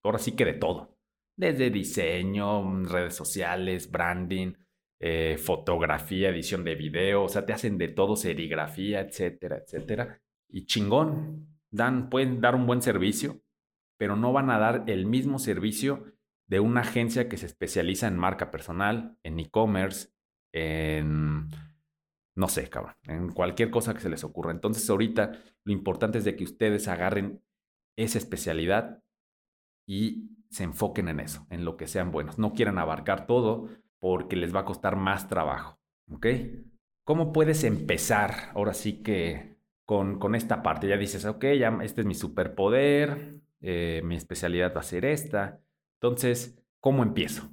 ahora 0.09 0.19
sí 0.19 0.33
que 0.33 0.45
de 0.45 0.55
todo. 0.55 0.97
Desde 1.37 1.71
diseño, 1.71 2.63
mm, 2.63 2.87
redes 2.87 3.15
sociales, 3.15 3.91
branding, 3.91 4.55
eh, 5.01 5.37
fotografía, 5.39 6.31
edición 6.31 6.65
de 6.65 6.75
video, 6.75 7.25
o 7.25 7.29
sea, 7.29 7.47
te 7.47 7.53
hacen 7.53 7.79
de 7.79 7.89
todo, 7.89 8.17
serigrafía, 8.17 9.01
etcétera, 9.01 9.59
etcétera. 9.59 10.21
Y 10.49 10.67
chingón, 10.67 11.47
dan, 11.71 12.09
pueden 12.11 12.41
dar 12.41 12.55
un 12.55 12.67
buen 12.67 12.83
servicio, 12.83 13.41
pero 13.97 14.17
no 14.17 14.33
van 14.33 14.51
a 14.51 14.59
dar 14.59 14.85
el 14.89 15.07
mismo 15.07 15.39
servicio 15.39 16.05
de 16.49 16.61
una 16.61 16.81
agencia 16.81 17.29
que 17.29 17.37
se 17.37 17.47
especializa 17.47 18.09
en 18.09 18.17
marca 18.17 18.51
personal, 18.51 19.19
en 19.23 19.39
e-commerce, 19.39 20.09
en, 20.53 21.49
no 22.35 22.49
sé, 22.49 22.69
cabrón, 22.71 22.95
en 23.07 23.33
cualquier 23.33 23.71
cosa 23.71 23.95
que 23.95 24.01
se 24.01 24.09
les 24.09 24.25
ocurra. 24.25 24.51
Entonces 24.51 24.89
ahorita 24.89 25.33
lo 25.65 25.73
importante 25.73 26.19
es 26.19 26.25
de 26.25 26.37
que 26.37 26.45
ustedes 26.45 26.89
agarren 26.89 27.43
esa 27.97 28.19
especialidad 28.19 29.03
y 29.89 30.37
se 30.51 30.65
enfoquen 30.65 31.09
en 31.09 31.19
eso, 31.19 31.47
en 31.49 31.65
lo 31.65 31.79
que 31.79 31.89
sean 31.89 32.13
buenos. 32.13 32.39
No 32.39 32.53
quieran 32.53 32.79
abarcar 32.79 33.27
todo 33.27 33.71
porque 33.99 34.37
les 34.37 34.55
va 34.55 34.61
a 34.61 34.65
costar 34.67 34.97
más 34.97 35.29
trabajo. 35.29 35.81
¿Ok? 36.11 36.27
¿Cómo 37.05 37.33
puedes 37.33 37.65
empezar 37.65 38.51
ahora 38.55 38.75
sí 38.75 39.03
que 39.03 39.57
con, 39.87 40.19
con 40.19 40.35
esta 40.35 40.63
parte? 40.63 40.89
Ya 40.89 40.99
dices, 40.99 41.25
ok, 41.25 41.43
ya 41.59 41.79
este 41.83 42.03
es 42.03 42.07
mi 42.07 42.15
superpoder, 42.15 43.41
eh, 43.63 44.03
mi 44.05 44.15
especialidad 44.15 44.75
va 44.77 44.81
a 44.81 44.85
ser 44.85 45.07
esta. 45.07 45.63
Entonces, 45.95 46.63
¿cómo 46.81 47.03
empiezo? 47.03 47.51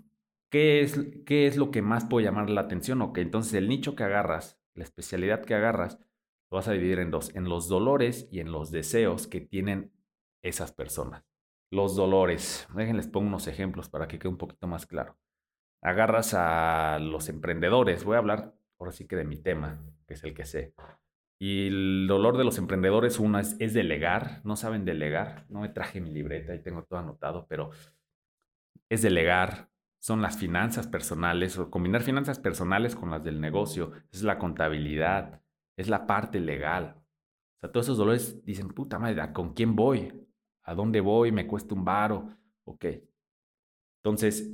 ¿Qué 0.49 0.81
es, 0.81 0.99
¿Qué 1.25 1.47
es 1.47 1.55
lo 1.55 1.71
que 1.71 1.81
más 1.81 2.03
puede 2.03 2.25
llamar 2.25 2.49
la 2.49 2.61
atención? 2.61 3.01
Ok, 3.01 3.19
entonces 3.19 3.53
el 3.53 3.69
nicho 3.69 3.95
que 3.95 4.03
agarras, 4.03 4.59
la 4.73 4.83
especialidad 4.83 5.45
que 5.45 5.55
agarras, 5.55 5.99
lo 6.51 6.57
vas 6.57 6.67
a 6.67 6.73
dividir 6.73 6.99
en 6.99 7.11
dos, 7.11 7.33
en 7.33 7.47
los 7.47 7.69
dolores 7.69 8.27
y 8.29 8.41
en 8.41 8.51
los 8.51 8.71
deseos 8.71 9.25
que 9.27 9.39
tienen 9.39 9.93
esas 10.43 10.73
personas. 10.73 11.23
Los 11.75 11.97
dolores. 11.97 12.69
Déjenles 12.73 13.09
pongo 13.09 13.27
unos 13.27 13.47
ejemplos 13.47 13.89
para 13.89 14.07
que 14.07 14.17
quede 14.17 14.29
un 14.29 14.37
poquito 14.37 14.65
más 14.65 14.85
claro. 14.85 15.17
Agarras 15.83 16.33
a 16.33 16.99
los 16.99 17.27
emprendedores. 17.27 18.05
Voy 18.05 18.15
a 18.15 18.19
hablar 18.19 18.55
ahora 18.79 18.93
sí 18.93 19.05
que 19.05 19.17
de 19.17 19.25
mi 19.25 19.35
tema, 19.35 19.83
que 20.07 20.13
es 20.13 20.23
el 20.23 20.33
que 20.33 20.45
sé. 20.45 20.73
Y 21.37 21.67
el 21.67 22.05
dolor 22.07 22.37
de 22.37 22.45
los 22.45 22.57
emprendedores, 22.59 23.19
una 23.19 23.41
es, 23.41 23.73
delegar. 23.73 24.39
No 24.45 24.55
saben 24.55 24.85
delegar. 24.85 25.45
No 25.49 25.59
me 25.59 25.67
traje 25.67 25.99
mi 25.99 26.11
libreta 26.11 26.55
y 26.55 26.63
tengo 26.63 26.83
todo 26.83 26.99
anotado, 26.99 27.45
pero 27.49 27.71
es 28.87 29.01
delegar. 29.01 29.69
Son 29.99 30.21
las 30.21 30.37
finanzas 30.37 30.87
personales 30.87 31.57
o 31.57 31.69
combinar 31.69 32.03
finanzas 32.03 32.39
personales 32.39 32.95
con 32.95 33.11
las 33.11 33.21
del 33.21 33.41
negocio. 33.41 33.91
Es 34.13 34.23
la 34.23 34.39
contabilidad. 34.39 35.41
Es 35.75 35.89
la 35.89 36.07
parte 36.07 36.39
legal. 36.39 36.95
O 37.57 37.59
sea, 37.59 37.71
todos 37.73 37.87
esos 37.87 37.97
dolores 37.97 38.45
dicen, 38.45 38.69
puta 38.69 38.97
madre, 38.97 39.33
¿con 39.33 39.53
quién 39.53 39.75
voy? 39.75 40.24
¿A 40.65 40.73
dónde 40.73 40.99
voy? 40.99 41.31
¿Me 41.31 41.47
cuesta 41.47 41.75
un 41.75 41.85
varo? 41.85 42.29
Ok. 42.65 42.85
Entonces, 44.03 44.51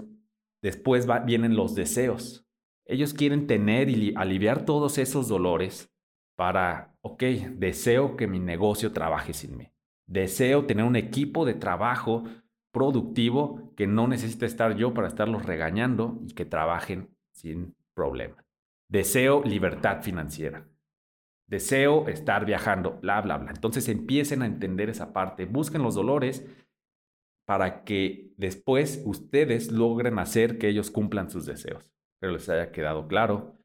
después 0.62 1.08
vienen 1.26 1.56
los 1.56 1.74
deseos. 1.74 2.46
Ellos 2.86 3.14
quieren 3.14 3.48
tener 3.48 3.90
y 3.90 4.14
aliviar 4.16 4.66
todos 4.66 4.98
esos 4.98 5.30
dolores 5.30 5.90
para, 6.36 6.98
ok, 7.02 7.24
deseo 7.54 8.18
que 8.18 8.28
mi 8.28 8.40
negocio 8.40 8.92
trabaje 8.92 9.34
sin 9.34 9.58
mí. 9.58 9.72
Deseo 10.08 10.66
tener 10.66 10.84
un 10.84 10.98
equipo 10.98 11.46
de 11.46 11.54
trabajo 11.54 12.24
productivo 12.74 13.74
que 13.78 13.88
no 13.88 14.08
necesite 14.08 14.46
estar 14.46 14.76
yo 14.76 14.94
para 14.94 15.08
estarlos 15.08 15.46
regañando 15.46 16.20
y 16.28 16.34
que 16.34 16.46
trabajen 16.46 17.16
sin 17.32 17.76
problema. 17.94 18.44
Deseo 18.90 19.44
libertad 19.44 20.02
financiera 20.02 20.68
deseo 21.52 22.08
estar 22.08 22.46
viajando, 22.46 22.98
bla, 23.02 23.22
bla, 23.22 23.38
bla. 23.38 23.52
Entonces 23.52 23.90
empiecen 23.90 24.42
a 24.42 24.46
entender 24.46 24.90
esa 24.90 25.12
parte, 25.12 25.46
busquen 25.46 25.84
los 25.84 25.96
dolores 25.96 26.48
para 27.46 27.84
que 27.84 28.32
después 28.38 29.04
ustedes 29.06 29.70
logren 29.70 30.18
hacer 30.18 30.58
que 30.58 30.70
ellos 30.70 30.90
cumplan 30.90 31.30
sus 31.30 31.46
deseos. 31.46 31.92
Pero 32.22 32.32
les 32.32 32.48
haya 32.48 32.72
quedado 32.72 33.06
claro. 33.10 33.58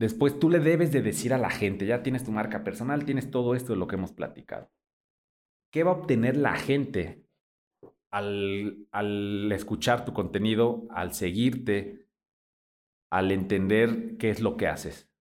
Después 0.00 0.40
tú 0.40 0.48
le 0.48 0.58
debes 0.58 0.90
de 0.90 1.02
decir 1.02 1.34
a 1.34 1.38
la 1.38 1.50
gente, 1.50 1.84
ya 1.84 2.02
tienes 2.02 2.24
tu 2.24 2.32
marca 2.32 2.64
personal, 2.64 3.04
tienes 3.04 3.30
todo 3.30 3.54
esto 3.54 3.74
de 3.74 3.78
lo 3.78 3.86
que 3.86 3.96
hemos 3.96 4.12
platicado. 4.12 4.70
¿Qué 5.70 5.84
va 5.84 5.90
a 5.90 5.96
obtener 5.96 6.36
la 6.36 6.56
gente 6.56 7.26
al, 8.10 8.86
al 8.90 9.52
escuchar 9.52 10.06
tu 10.06 10.14
contenido, 10.14 10.86
al 10.88 11.12
seguirte, 11.12 12.06
al 13.12 13.32
entender 13.32 14.16
qué 14.16 14.30
es 14.30 14.40
lo 14.40 14.56
que 14.56 14.68
haces? 14.68 15.13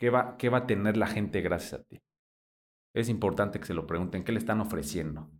¿Qué 0.00 0.08
va, 0.08 0.38
¿Qué 0.38 0.48
va 0.48 0.58
a 0.58 0.66
tener 0.66 0.96
la 0.96 1.06
gente 1.06 1.42
gracias 1.42 1.74
a 1.74 1.84
ti? 1.84 2.00
Es 2.94 3.10
importante 3.10 3.60
que 3.60 3.66
se 3.66 3.74
lo 3.74 3.86
pregunten, 3.86 4.24
¿qué 4.24 4.32
le 4.32 4.38
están 4.38 4.62
ofreciendo? 4.62 5.30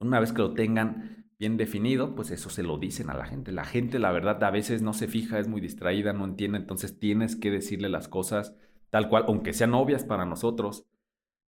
Una 0.00 0.18
vez 0.18 0.32
que 0.32 0.38
lo 0.38 0.54
tengan 0.54 1.30
bien 1.38 1.58
definido, 1.58 2.14
pues 2.14 2.30
eso 2.30 2.48
se 2.48 2.62
lo 2.62 2.78
dicen 2.78 3.10
a 3.10 3.14
la 3.14 3.26
gente. 3.26 3.52
La 3.52 3.66
gente, 3.66 3.98
la 3.98 4.10
verdad, 4.10 4.42
a 4.44 4.50
veces 4.50 4.80
no 4.80 4.94
se 4.94 5.08
fija, 5.08 5.38
es 5.38 5.46
muy 5.46 5.60
distraída, 5.60 6.14
no 6.14 6.24
entiende, 6.24 6.56
entonces 6.56 6.98
tienes 6.98 7.36
que 7.36 7.50
decirle 7.50 7.90
las 7.90 8.08
cosas 8.08 8.56
tal 8.88 9.10
cual, 9.10 9.26
aunque 9.28 9.52
sean 9.52 9.74
obvias 9.74 10.04
para 10.04 10.24
nosotros, 10.24 10.86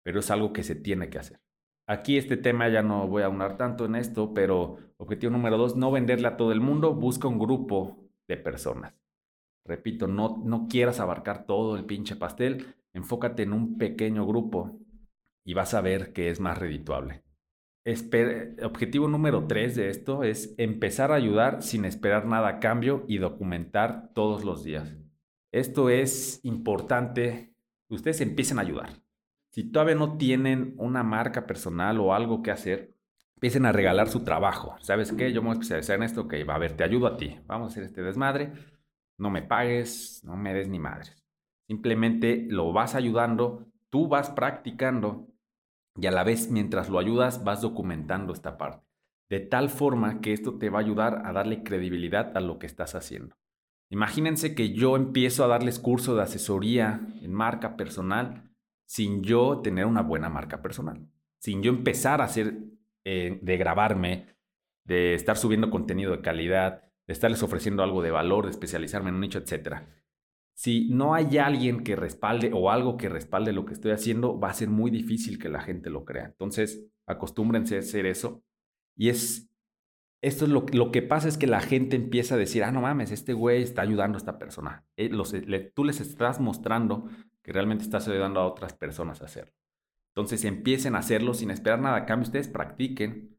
pero 0.02 0.18
es 0.18 0.28
algo 0.32 0.52
que 0.52 0.64
se 0.64 0.74
tiene 0.74 1.10
que 1.10 1.20
hacer. 1.20 1.40
Aquí 1.86 2.18
este 2.18 2.36
tema 2.36 2.68
ya 2.68 2.82
no 2.82 3.06
voy 3.06 3.22
a 3.22 3.26
aunar 3.26 3.56
tanto 3.56 3.84
en 3.84 3.94
esto, 3.94 4.34
pero 4.34 4.78
objetivo 4.96 5.30
número 5.30 5.56
dos, 5.56 5.76
no 5.76 5.92
venderle 5.92 6.26
a 6.26 6.36
todo 6.36 6.50
el 6.50 6.60
mundo, 6.60 6.94
busca 6.94 7.28
un 7.28 7.38
grupo 7.38 8.08
de 8.26 8.36
personas. 8.38 9.03
Repito, 9.64 10.06
no, 10.06 10.42
no 10.44 10.68
quieras 10.68 11.00
abarcar 11.00 11.46
todo 11.46 11.76
el 11.76 11.84
pinche 11.86 12.16
pastel, 12.16 12.74
enfócate 12.92 13.44
en 13.44 13.54
un 13.54 13.78
pequeño 13.78 14.26
grupo 14.26 14.78
y 15.44 15.54
vas 15.54 15.72
a 15.74 15.80
ver 15.80 16.12
que 16.12 16.28
es 16.30 16.38
más 16.38 16.58
redituable. 16.58 17.22
objetivo 18.62 19.08
número 19.08 19.46
tres 19.46 19.74
de 19.74 19.88
esto 19.88 20.22
es 20.22 20.54
empezar 20.58 21.12
a 21.12 21.16
ayudar 21.16 21.62
sin 21.62 21.86
esperar 21.86 22.26
nada 22.26 22.48
a 22.48 22.60
cambio 22.60 23.04
y 23.08 23.18
documentar 23.18 24.10
todos 24.14 24.44
los 24.44 24.64
días. 24.64 24.96
Esto 25.50 25.88
es 25.88 26.40
importante. 26.44 27.54
Ustedes 27.88 28.20
empiecen 28.20 28.58
a 28.58 28.62
ayudar. 28.62 28.90
Si 29.50 29.64
todavía 29.64 29.94
no 29.94 30.18
tienen 30.18 30.74
una 30.78 31.02
marca 31.04 31.46
personal 31.46 32.00
o 32.00 32.12
algo 32.12 32.42
que 32.42 32.50
hacer, 32.50 32.94
empiecen 33.36 33.64
a 33.64 33.72
regalar 33.72 34.08
su 34.08 34.24
trabajo. 34.24 34.76
¿Sabes 34.80 35.12
qué? 35.12 35.32
Yo 35.32 35.42
me 35.42 35.48
voy 35.48 35.56
a 35.56 35.60
especializar 35.60 35.96
en 35.96 36.02
esto. 36.02 36.22
Ok, 36.22 36.34
va 36.48 36.56
a 36.56 36.58
ver, 36.58 36.76
te 36.76 36.84
ayudo 36.84 37.06
a 37.06 37.16
ti. 37.16 37.38
Vamos 37.46 37.68
a 37.68 37.70
hacer 37.70 37.84
este 37.84 38.02
desmadre 38.02 38.52
no 39.18 39.30
me 39.30 39.42
pagues, 39.42 40.22
no 40.24 40.36
me 40.36 40.54
des 40.54 40.68
ni 40.68 40.78
madres. 40.78 41.24
Simplemente 41.66 42.46
lo 42.48 42.72
vas 42.72 42.94
ayudando, 42.94 43.66
tú 43.90 44.08
vas 44.08 44.30
practicando 44.30 45.28
y 45.96 46.06
a 46.06 46.10
la 46.10 46.24
vez 46.24 46.50
mientras 46.50 46.88
lo 46.88 46.98
ayudas 46.98 47.44
vas 47.44 47.62
documentando 47.62 48.32
esta 48.32 48.58
parte. 48.58 48.84
De 49.30 49.40
tal 49.40 49.70
forma 49.70 50.20
que 50.20 50.32
esto 50.32 50.58
te 50.58 50.68
va 50.68 50.78
a 50.78 50.82
ayudar 50.82 51.22
a 51.24 51.32
darle 51.32 51.62
credibilidad 51.62 52.36
a 52.36 52.40
lo 52.40 52.58
que 52.58 52.66
estás 52.66 52.94
haciendo. 52.94 53.36
Imagínense 53.90 54.54
que 54.54 54.72
yo 54.72 54.96
empiezo 54.96 55.44
a 55.44 55.48
darles 55.48 55.78
curso 55.78 56.16
de 56.16 56.22
asesoría 56.22 57.06
en 57.22 57.32
marca 57.32 57.76
personal 57.76 58.50
sin 58.86 59.22
yo 59.22 59.60
tener 59.60 59.86
una 59.86 60.02
buena 60.02 60.28
marca 60.28 60.62
personal, 60.62 61.08
sin 61.40 61.62
yo 61.62 61.70
empezar 61.70 62.20
a 62.20 62.24
hacer, 62.24 62.58
eh, 63.04 63.38
de 63.40 63.56
grabarme, 63.56 64.36
de 64.84 65.14
estar 65.14 65.36
subiendo 65.36 65.70
contenido 65.70 66.12
de 66.12 66.20
calidad, 66.20 66.92
de 67.06 67.12
estarles 67.12 67.42
ofreciendo 67.42 67.82
algo 67.82 68.02
de 68.02 68.10
valor, 68.10 68.44
de 68.44 68.50
especializarme 68.50 69.10
en 69.10 69.16
un 69.16 69.20
nicho, 69.20 69.38
etc. 69.38 69.82
Si 70.54 70.88
no 70.90 71.14
hay 71.14 71.38
alguien 71.38 71.82
que 71.82 71.96
respalde 71.96 72.50
o 72.54 72.70
algo 72.70 72.96
que 72.96 73.08
respalde 73.08 73.52
lo 73.52 73.66
que 73.66 73.74
estoy 73.74 73.90
haciendo, 73.90 74.38
va 74.38 74.50
a 74.50 74.54
ser 74.54 74.68
muy 74.68 74.90
difícil 74.90 75.38
que 75.38 75.48
la 75.48 75.60
gente 75.60 75.90
lo 75.90 76.04
crea. 76.04 76.26
Entonces, 76.26 76.86
acostúmbrense 77.06 77.76
a 77.76 77.80
hacer 77.80 78.06
eso. 78.06 78.42
Y 78.96 79.08
es, 79.08 79.50
esto 80.22 80.44
es 80.44 80.50
lo, 80.50 80.64
lo 80.72 80.92
que 80.92 81.02
pasa 81.02 81.28
es 81.28 81.36
que 81.36 81.46
la 81.46 81.60
gente 81.60 81.96
empieza 81.96 82.36
a 82.36 82.38
decir, 82.38 82.62
ah, 82.64 82.70
no 82.70 82.80
mames, 82.80 83.10
este 83.10 83.32
güey 83.32 83.62
está 83.62 83.82
ayudando 83.82 84.16
a 84.16 84.20
esta 84.20 84.38
persona. 84.38 84.86
Eh, 84.96 85.10
tú 85.74 85.84
les 85.84 86.00
estás 86.00 86.40
mostrando 86.40 87.08
que 87.42 87.52
realmente 87.52 87.84
estás 87.84 88.08
ayudando 88.08 88.40
a 88.40 88.46
otras 88.46 88.72
personas 88.74 89.20
a 89.20 89.26
hacerlo. 89.26 89.52
Entonces 90.14 90.44
empiecen 90.44 90.94
a 90.94 91.00
hacerlo 91.00 91.34
sin 91.34 91.50
esperar 91.50 91.80
nada 91.80 91.96
a 91.96 92.06
cambio. 92.06 92.26
Ustedes 92.26 92.48
practiquen. 92.48 93.33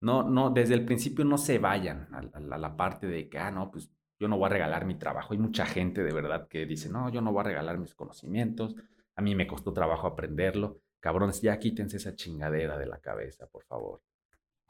No, 0.00 0.22
no, 0.22 0.50
desde 0.50 0.74
el 0.74 0.84
principio 0.84 1.24
no 1.24 1.36
se 1.36 1.58
vayan 1.58 2.08
a, 2.12 2.58
la 2.58 2.76
parte 2.76 3.06
de 3.06 3.28
que, 3.28 3.38
ah, 3.38 3.50
no, 3.50 3.70
pues 3.70 3.90
yo 4.18 4.28
no 4.28 4.38
voy 4.38 4.46
a 4.46 4.50
regalar 4.50 4.86
mi 4.86 4.96
trabajo. 4.96 5.32
Hay 5.32 5.38
mucha 5.38 5.66
gente 5.66 6.02
de 6.02 6.12
verdad 6.12 6.48
que 6.48 6.66
dice, 6.66 6.88
no, 6.88 7.10
yo 7.10 7.20
no 7.20 7.32
voy 7.32 7.40
a 7.40 7.44
regalar 7.44 7.78
mis 7.78 7.94
conocimientos. 7.94 8.74
A 9.16 9.22
mí 9.22 9.34
me 9.34 9.46
costó 9.46 9.72
trabajo 9.72 10.06
aprenderlo. 10.06 10.80
Cabrones, 11.00 11.40
ya 11.42 11.58
quítense 11.58 11.98
esa 11.98 12.14
chingadera 12.14 12.78
de 12.78 12.86
la 12.86 12.98
cabeza, 12.98 13.46
por 13.46 13.64
favor. 13.64 14.02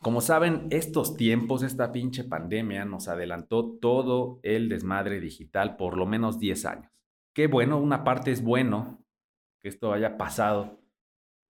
Como 0.03 0.23
saben, 0.23 0.67
estos 0.71 1.17
tiempos, 1.17 1.63
esta 1.63 1.93
pinche 1.93 2.25
pandemia 2.25 2.85
nos 2.87 3.09
adelantó 3.09 3.77
todo 3.81 4.41
el 4.43 4.69
desmadre 4.69 5.21
digital 5.21 5.77
por 5.77 5.99
lo 5.99 6.07
menos 6.07 6.39
10 6.39 6.65
años. 6.65 6.93
Qué 7.35 7.49
bueno, 7.49 7.79
una 7.79 8.03
parte 8.03 8.31
es 8.31 8.43
bueno 8.43 9.05
que 9.61 9.69
esto 9.69 9.93
haya 9.93 10.17
pasado, 10.17 10.81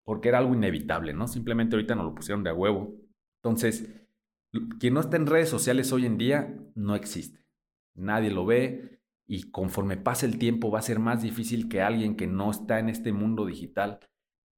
porque 0.04 0.30
era 0.30 0.40
algo 0.40 0.56
inevitable, 0.56 1.14
¿no? 1.14 1.28
Simplemente 1.28 1.76
ahorita 1.76 1.94
nos 1.94 2.06
lo 2.06 2.16
pusieron 2.16 2.44
de 2.44 2.50
a 2.50 2.54
huevo. 2.54 2.96
Entonces, 3.44 3.90
quien 4.80 4.94
no 4.94 5.00
está 5.00 5.18
en 5.18 5.28
redes 5.28 5.50
sociales 5.50 5.92
hoy 5.92 6.06
en 6.06 6.18
día 6.18 6.58
no 6.76 6.96
existe. 6.96 7.46
Nadie 7.96 8.32
lo 8.32 8.46
ve 8.46 9.02
y 9.28 9.52
conforme 9.52 9.98
pase 9.98 10.26
el 10.26 10.40
tiempo 10.40 10.72
va 10.72 10.80
a 10.80 10.84
ser 10.84 11.00
más 11.00 11.22
difícil 11.22 11.70
que 11.70 11.82
alguien 11.82 12.16
que 12.16 12.28
no 12.28 12.52
está 12.52 12.80
en 12.80 12.90
este 12.90 13.14
mundo 13.14 13.46
digital 13.46 14.00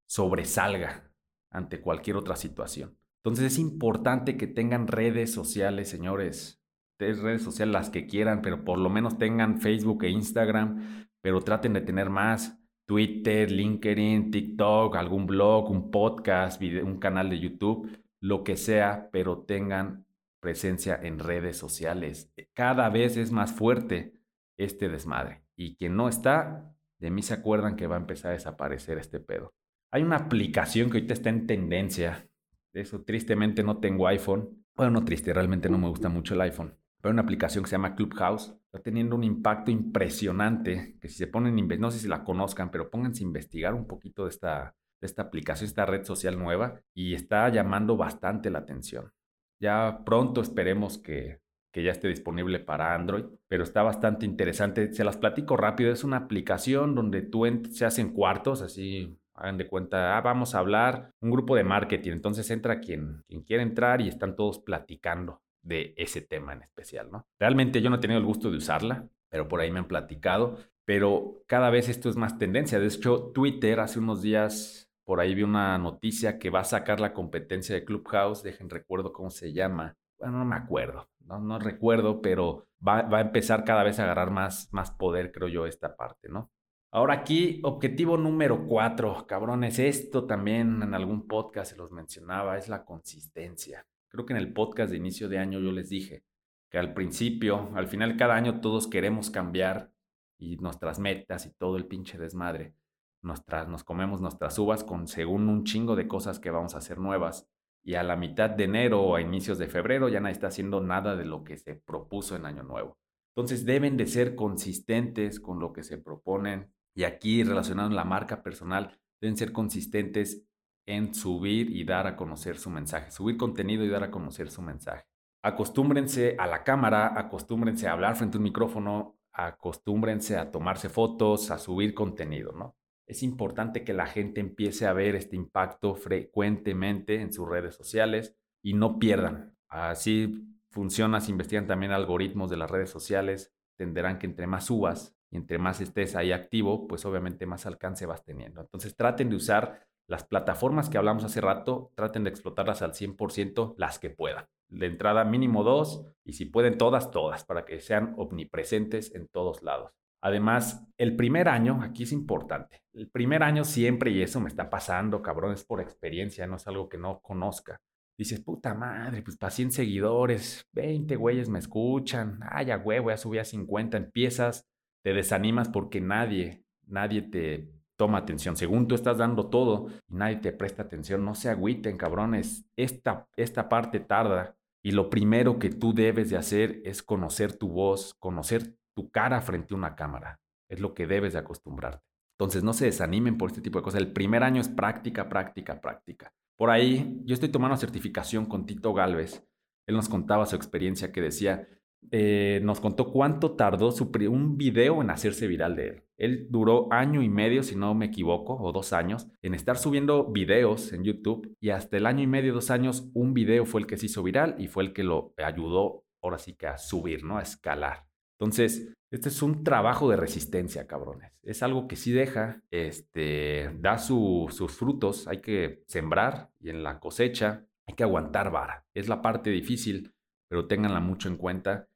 sobresalga 0.08 1.12
ante 1.50 1.82
cualquier 1.82 2.16
otra 2.16 2.36
situación. 2.36 2.98
Entonces 3.24 3.54
es 3.54 3.60
importante 3.60 4.38
que 4.38 4.48
tengan 4.48 4.88
redes 4.88 5.34
sociales, 5.34 5.90
señores. 5.90 6.64
Redes 6.98 7.42
sociales 7.42 7.74
las 7.74 7.90
que 7.90 8.06
quieran, 8.06 8.42
pero 8.42 8.64
por 8.64 8.78
lo 8.78 8.90
menos 8.90 9.18
tengan 9.18 9.60
Facebook 9.60 10.04
e 10.04 10.10
Instagram 10.10 11.02
pero 11.22 11.42
traten 11.42 11.74
de 11.74 11.82
tener 11.82 12.10
más. 12.10 12.58
Twitter, 12.86 13.50
LinkedIn, 13.50 14.32
TikTok, 14.32 14.96
algún 14.96 15.26
blog, 15.26 15.70
un 15.72 15.92
podcast, 15.92 16.62
un 16.62 16.98
canal 16.98 17.30
de 17.30 17.40
YouTube, 17.40 17.90
lo 18.22 18.44
que 18.44 18.56
sea, 18.56 19.10
pero 19.12 19.40
tengan 19.40 20.06
presencia 20.40 20.98
en 21.02 21.20
redes 21.20 21.58
sociales. 21.58 22.32
Cada 22.54 22.90
vez 22.90 23.18
es 23.18 23.32
más 23.32 23.52
fuerte 23.52 24.14
este 24.58 24.88
desmadre. 24.88 25.44
Y 25.56 25.76
quien 25.76 25.96
no 25.96 26.08
está, 26.08 26.74
de 27.00 27.12
mí 27.12 27.22
se 27.22 27.34
acuerdan 27.34 27.76
que 27.76 27.88
va 27.88 27.96
a 27.96 28.00
empezar 28.00 28.32
a 28.32 28.36
desaparecer 28.36 28.98
este 28.98 29.20
pedo. 29.20 29.54
Hay 29.92 30.04
una 30.04 30.16
aplicación 30.16 30.90
que 30.90 30.98
ahorita 30.98 31.14
está 31.14 31.30
en 31.30 31.48
tendencia. 31.48 32.28
Eso 32.74 33.04
tristemente 33.04 33.64
no 33.64 33.80
tengo 33.80 34.08
iPhone. 34.08 34.66
Bueno, 34.76 34.92
no 34.92 35.06
triste, 35.06 35.34
realmente 35.34 35.70
no 35.70 35.78
me 35.78 35.90
gusta 35.90 36.08
mucho 36.08 36.34
el 36.34 36.42
iPhone 36.42 36.76
pero 37.02 37.14
una 37.14 37.24
aplicación 37.24 37.64
que 37.64 37.70
se 37.70 37.76
llama 37.76 37.96
Clubhouse 37.96 38.56
está 38.66 38.80
teniendo 38.80 39.16
un 39.16 39.24
impacto 39.24 39.72
impresionante, 39.72 40.98
que 41.02 41.10
si 41.10 41.16
se 41.16 41.28
ponen, 41.28 41.56
no 41.80 41.92
sé 41.92 42.00
si 42.00 42.08
la 42.08 42.24
conozcan, 42.24 42.70
pero 42.70 42.90
pónganse 42.90 43.24
a 43.24 43.28
investigar 43.28 43.74
un 43.74 43.88
poquito 43.88 44.24
de 44.24 44.30
esta, 44.30 44.76
de 44.76 44.81
esta 45.06 45.24
aplicación, 45.24 45.68
esta 45.68 45.86
red 45.86 46.04
social 46.04 46.38
nueva, 46.38 46.82
y 46.94 47.14
está 47.14 47.48
llamando 47.50 47.98
bastante 47.98 48.50
la 48.50 48.60
atención. 48.60 49.12
Ya 49.60 50.02
pronto 50.06 50.42
esperemos 50.42 50.98
que, 50.98 51.40
que 51.72 51.84
ya 51.84 51.92
esté 51.92 52.08
disponible 52.08 52.60
para 52.60 52.94
Android, 52.94 53.26
pero 53.48 53.64
está 53.64 53.84
bastante 53.84 54.26
interesante. 54.26 54.94
Se 54.94 55.04
las 55.04 55.18
platico 55.18 55.58
rápido, 55.58 55.92
es 55.92 56.04
una 56.04 56.18
aplicación 56.18 56.96
donde 56.96 57.22
tú 57.22 57.46
se 57.72 57.86
hacen 57.86 58.12
cuartos, 58.12 58.62
así 58.62 59.18
hagan 59.36 59.58
de 59.58 59.68
cuenta, 59.68 60.18
ah, 60.18 60.22
vamos 60.22 60.54
a 60.54 60.60
hablar, 60.60 61.14
un 61.20 61.32
grupo 61.32 61.56
de 61.56 61.64
marketing, 61.64 62.12
entonces 62.12 62.50
entra 62.52 62.80
quien, 62.80 63.24
quien 63.28 63.42
quiere 63.42 63.64
entrar 63.64 64.02
y 64.02 64.08
están 64.08 64.36
todos 64.36 64.60
platicando 64.60 65.42
de 65.64 65.94
ese 65.98 66.22
tema 66.22 66.54
en 66.54 66.64
especial, 66.64 67.12
¿no? 67.12 67.28
Realmente 67.40 67.82
yo 67.82 67.90
no 67.90 67.96
he 67.98 68.00
tenido 68.00 68.20
el 68.20 68.26
gusto 68.26 68.52
de 68.52 68.58
usarla, 68.58 69.08
pero 69.30 69.48
por 69.48 69.62
ahí 69.62 69.72
me 69.72 69.80
han 69.80 69.88
platicado, 69.88 70.58
pero 70.86 71.44
cada 71.48 71.70
vez 71.70 71.90
esto 71.90 72.10
es 72.10 72.18
más 72.18 72.38
tendencia. 72.38 72.80
De 72.80 72.88
hecho, 72.88 73.32
Twitter 73.34 73.80
hace 73.80 74.00
unos 74.00 74.22
días, 74.22 74.91
por 75.06 75.20
ahí 75.20 75.36
vi 75.36 75.44
una 75.44 75.78
noticia 75.78 76.40
que 76.40 76.50
va 76.50 76.62
a 76.62 76.66
sacar 76.66 77.00
la 77.00 77.14
competencia 77.14 77.76
de 77.76 77.86
Clubhouse, 77.86 78.44
dejen 78.44 78.70
recuerdo 78.70 79.14
cómo 79.14 79.30
se 79.30 79.54
llama, 79.54 79.98
bueno, 80.20 80.40
no 80.40 80.46
me 80.46 80.56
acuerdo, 80.56 81.10
no, 81.26 81.40
no 81.40 81.60
recuerdo, 81.60 82.22
pero 82.22 82.68
va, 82.86 83.02
va, 83.04 83.20
a 83.20 83.22
empezar 83.22 83.64
cada 83.64 83.84
vez 83.84 84.00
a 84.00 84.04
agarrar 84.04 84.32
más, 84.32 84.70
más 84.72 84.92
poder, 84.92 85.32
creo 85.32 85.48
yo, 85.48 85.66
esta 85.66 85.96
parte, 85.96 86.30
¿no? 86.30 86.52
Ahora 86.94 87.14
aquí, 87.14 87.62
objetivo 87.64 88.18
número 88.18 88.68
cuatro, 88.68 89.26
cabrones, 89.26 89.80
esto 89.80 90.26
también 90.26 90.84
en 90.84 90.94
algún 90.94 91.26
podcast 91.26 91.72
se 91.72 91.78
los 91.78 91.92
mencionaba, 91.92 92.58
es 92.58 92.68
la 92.68 92.84
consistencia. 92.84 93.88
Creo 94.10 94.26
que 94.26 94.34
en 94.34 94.40
el 94.40 94.52
podcast 94.52 94.92
de 94.92 94.98
inicio 94.98 95.30
de 95.30 95.40
año 95.40 95.60
yo 95.62 95.72
les 95.72 95.88
dije 95.88 96.26
que 96.70 96.78
al 96.78 96.94
principio, 96.94 97.70
al 97.76 97.88
final 97.88 98.18
cada 98.18 98.36
año 98.36 98.60
todos 98.60 98.88
queremos 98.88 99.30
cambiar 99.30 99.90
y 100.38 100.58
nuestras 100.58 101.00
metas 101.00 101.46
y 101.46 101.52
todo 101.52 101.78
el 101.78 101.86
pinche 101.86 102.18
desmadre. 102.18 102.74
Nos 103.22 103.84
comemos 103.84 104.20
nuestras 104.20 104.58
uvas 104.58 104.84
con 104.84 105.08
según 105.08 105.48
un 105.48 105.64
chingo 105.64 105.96
de 105.96 106.08
cosas 106.08 106.40
que 106.40 106.50
vamos 106.50 106.76
a 106.76 106.80
hacer 106.80 106.98
nuevas. 106.98 107.48
Y 107.84 107.96
a 107.96 108.04
la 108.04 108.16
mitad 108.16 108.50
de 108.50 108.66
enero 108.66 109.02
o 109.02 109.16
a 109.16 109.22
inicios 109.22 109.58
de 109.58 109.68
febrero 109.68 110.10
ya 110.10 110.20
nadie 110.20 110.34
está 110.34 110.48
haciendo 110.48 110.82
nada 110.82 111.16
de 111.16 111.26
lo 111.26 111.44
que 111.44 111.58
se 111.58 111.76
propuso 111.76 112.36
en 112.36 112.46
Año 112.46 112.64
Nuevo. 112.64 112.98
Entonces 113.36 113.66
deben 113.66 113.98
de 113.98 114.08
ser 114.08 114.36
consistentes 114.36 115.40
con 115.40 115.60
lo 115.60 115.72
que 115.72 115.84
se 115.84 115.98
proponen. 115.98 116.74
Y 116.94 117.04
aquí 117.04 117.44
relacionado 117.44 117.90
a 117.90 117.94
la 117.94 118.04
marca 118.04 118.44
personal, 118.44 119.00
deben 119.22 119.38
ser 119.38 119.52
consistentes 119.52 120.46
en 120.86 121.14
subir 121.14 121.70
y 121.70 121.86
dar 121.86 122.08
a 122.08 122.16
conocer 122.16 122.58
su 122.58 122.70
mensaje, 122.70 123.12
subir 123.12 123.38
contenido 123.38 123.84
y 123.86 123.90
dar 123.90 124.04
a 124.04 124.12
conocer 124.12 124.50
su 124.50 124.62
mensaje. 124.62 125.06
Acostúmbrense 125.44 126.36
a 126.38 126.48
la 126.48 126.64
cámara, 126.64 127.18
acostúmbrense 127.18 127.88
a 127.88 127.94
hablar 127.94 128.16
frente 128.16 128.38
a 128.38 128.40
un 128.40 128.44
micrófono, 128.44 129.18
acostúmbrense 129.32 130.38
a 130.38 130.52
tomarse 130.52 130.90
fotos, 130.90 131.50
a 131.50 131.58
subir 131.58 131.94
contenido, 131.94 132.52
¿no? 132.52 132.76
Es 133.12 133.24
importante 133.24 133.84
que 133.84 133.94
la 133.94 134.06
gente 134.06 134.40
empiece 134.40 134.88
a 134.88 134.94
ver 134.94 135.16
este 135.16 135.36
impacto 135.36 135.96
frecuentemente 135.96 137.20
en 137.20 137.34
sus 137.34 137.46
redes 137.46 137.76
sociales 137.76 138.38
y 138.64 138.74
no 138.74 139.00
pierdan. 139.00 139.54
Así 139.68 140.48
funciona, 140.70 141.20
si 141.20 141.32
investigan 141.32 141.68
también 141.68 141.92
algoritmos 141.92 142.50
de 142.50 142.56
las 142.56 142.72
redes 142.72 142.90
sociales, 142.90 143.54
entenderán 143.78 144.18
que 144.18 144.28
entre 144.28 144.48
más 144.48 144.68
subas 144.68 145.14
y 145.30 145.36
entre 145.36 145.58
más 145.58 145.82
estés 145.82 146.16
ahí 146.16 146.32
activo, 146.32 146.88
pues 146.88 147.04
obviamente 147.04 147.46
más 147.46 147.66
alcance 147.66 148.06
vas 148.06 148.24
teniendo. 148.24 148.62
Entonces 148.62 148.96
traten 148.96 149.30
de 149.30 149.36
usar 149.36 149.86
las 150.08 150.24
plataformas 150.24 150.90
que 150.90 150.98
hablamos 150.98 151.26
hace 151.26 151.42
rato, 151.42 151.92
traten 151.96 152.24
de 152.24 152.30
explotarlas 152.30 152.82
al 152.82 152.94
100% 152.94 153.76
las 153.76 154.00
que 154.00 154.10
puedan. 154.10 154.46
De 154.70 154.86
entrada 154.86 155.26
mínimo 155.26 155.66
dos 155.66 156.06
y 156.24 156.32
si 156.32 156.46
pueden 156.46 156.78
todas, 156.78 157.12
todas, 157.12 157.44
para 157.44 157.66
que 157.66 157.82
sean 157.82 158.14
omnipresentes 158.16 159.14
en 159.14 159.28
todos 159.28 159.64
lados. 159.64 160.01
Además, 160.22 160.88
el 160.98 161.16
primer 161.16 161.50
año, 161.50 161.82
aquí 161.82 162.04
es 162.04 162.12
importante, 162.12 162.84
el 162.94 163.10
primer 163.10 163.42
año 163.44 163.64
siempre, 163.64 164.12
y 164.12 164.22
eso 164.22 164.40
me 164.40 164.50
está 164.50 164.70
pasando, 164.70 165.22
cabrón, 165.22 165.54
es 165.54 165.64
por 165.64 165.82
experiencia, 165.82 166.46
no 166.46 166.58
es 166.58 166.68
algo 166.68 166.90
que 166.90 166.98
no 166.98 167.20
conozca. 167.22 167.82
Dices, 168.18 168.40
puta 168.40 168.76
madre, 168.76 169.24
pues 169.24 169.36
para 169.38 169.50
100 169.50 169.72
seguidores, 169.72 170.68
20 170.74 171.16
güeyes 171.16 171.50
me 171.50 171.58
escuchan, 171.58 172.40
ay, 172.50 172.68
ya 172.68 172.76
güey, 172.76 173.00
voy 173.00 173.14
a 173.14 173.18
subir 173.18 173.40
a 173.40 173.46
50, 173.46 173.98
empiezas, 173.98 174.68
te 175.04 175.14
desanimas 175.14 175.70
porque 175.70 176.02
nadie, 176.02 176.64
nadie 176.86 177.24
te 177.24 177.72
toma 177.96 178.20
atención. 178.20 178.58
Según 178.58 178.88
tú 178.88 178.96
estás 178.96 179.18
dando 179.18 179.50
todo 179.50 179.88
y 180.08 180.16
nadie 180.16 180.38
te 180.38 180.52
presta 180.52 180.84
atención, 180.84 181.26
no 181.26 181.34
se 181.34 181.50
agüiten, 181.50 181.98
cabrones. 181.98 182.66
Esta, 182.76 183.28
esta 183.36 183.70
parte 183.70 184.00
tarda 184.00 184.56
y 184.84 184.92
lo 184.92 185.10
primero 185.10 185.60
que 185.60 185.70
tú 185.70 185.94
debes 185.94 186.30
de 186.30 186.38
hacer 186.38 186.82
es 186.84 187.04
conocer 187.04 187.58
tu 187.58 187.70
voz, 187.70 188.14
conocer 188.16 188.76
tu 188.94 189.10
cara 189.12 189.42
frente 189.42 189.74
a 189.74 189.78
una 189.78 189.96
cámara. 189.96 190.40
Es 190.70 190.80
lo 190.80 190.94
que 190.94 191.08
debes 191.08 191.34
de 191.34 191.40
acostumbrarte. 191.40 192.06
Entonces 192.38 192.64
no 192.64 192.74
se 192.74 192.86
desanimen 192.86 193.38
por 193.38 193.50
este 193.50 193.62
tipo 193.62 193.80
de 193.80 193.84
cosas. 193.84 194.02
El 194.02 194.14
primer 194.14 194.44
año 194.44 194.62
es 194.62 194.70
práctica, 194.70 195.30
práctica, 195.30 195.80
práctica. 195.80 196.34
Por 196.58 196.70
ahí 196.70 197.22
yo 197.26 197.34
estoy 197.34 197.50
tomando 197.50 197.78
certificación 197.78 198.46
con 198.46 198.66
Tito 198.66 198.94
Galvez. 198.94 199.48
Él 199.88 199.96
nos 199.96 200.10
contaba 200.10 200.46
su 200.46 200.56
experiencia 200.56 201.12
que 201.12 201.22
decía 201.22 201.68
eh, 202.10 202.60
nos 202.64 202.80
contó 202.80 203.12
cuánto 203.12 203.52
tardó 203.52 203.92
su 203.92 204.12
un 204.30 204.58
video 204.58 205.02
en 205.02 205.12
hacerse 205.12 205.48
viral 205.48 205.76
de 205.76 205.88
él. 205.88 206.04
Él 206.18 206.48
duró 206.50 206.92
año 206.92 207.22
y 207.22 207.30
medio, 207.30 207.64
si 207.64 207.76
no 207.76 207.94
me 207.94 208.08
equivoco, 208.08 208.56
o 208.56 208.72
dos 208.72 208.92
años, 208.92 209.28
en 209.42 209.54
estar 209.54 209.78
subiendo 209.78 210.26
videos 210.32 210.94
en 210.94 211.04
YouTube 211.04 211.56
y 211.60 211.70
hasta 211.70 211.98
el 211.98 212.06
año 212.06 212.24
y 212.24 212.28
medio, 212.28 212.54
dos 212.54 212.72
años, 212.72 213.10
un 213.14 213.34
video 213.34 213.66
fue 213.66 213.82
el 213.82 213.88
que 213.88 213.98
se 213.98 214.08
hizo 214.08 214.24
viral 214.24 214.56
y 214.58 214.68
fue 214.68 214.84
el 214.84 214.94
que 214.94 215.04
lo 215.04 215.34
ayudó 215.38 216.06
ahora 216.22 216.38
sí 216.38 216.54
que 216.54 216.68
a 216.68 216.78
subir, 216.78 217.24
¿no? 217.24 217.38
A 217.38 217.42
escalar. 217.42 218.06
Entonces, 218.42 218.92
este 219.12 219.30
es 219.30 219.44
un 219.44 219.64
trabajo 219.64 220.10
de 220.10 220.18
resistencia, 220.18 220.88
cabrones. 220.88 221.32
Es 221.44 221.62
algo 221.62 221.88
que 221.88 221.96
sí 221.96 222.12
deja, 222.12 222.64
este, 222.72 223.70
da 223.80 224.00
sus 224.00 224.72
frutos, 224.72 225.28
hay 225.28 225.42
que 225.42 225.84
sembrar 225.86 226.50
y 226.60 226.72
en 226.72 226.82
la 226.82 227.00
cosecha 227.00 227.68
hay 227.86 227.94
que 227.94 228.02
aguantar 228.02 228.50
vara. 228.50 228.84
Es 228.96 229.08
la 229.08 229.22
parte 229.22 229.52
difícil, 229.52 230.16
pero 230.48 230.66
ténganla 230.66 231.02
mucho 231.02 231.30
en 231.30 231.38
cuenta 231.38 231.88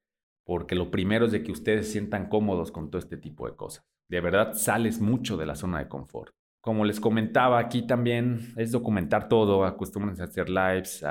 porque 0.45 0.75
lo 0.75 0.91
primero 0.91 1.25
es 1.25 1.31
de 1.31 1.41
que 1.41 1.51
ustedes 1.51 1.87
se 1.87 1.93
sientan 1.93 2.29
cómodos 2.29 2.71
con 2.71 2.91
todo 2.91 2.99
este 2.99 3.17
tipo 3.17 3.49
de 3.49 3.55
cosas. 3.55 3.83
De 4.07 4.21
verdad 4.21 4.53
sales 4.53 5.01
mucho 5.01 5.37
de 5.37 5.47
la 5.47 5.55
zona 5.55 5.79
de 5.79 5.87
confort. 5.87 6.35
Como 6.61 6.85
les 6.85 6.99
comentaba, 6.99 7.57
aquí 7.57 7.87
también 7.87 8.53
es 8.55 8.71
documentar 8.71 9.29
todo, 9.29 9.65
acostúmbrense 9.65 10.21
a 10.21 10.25
hacer 10.25 10.49
lives, 10.49 11.03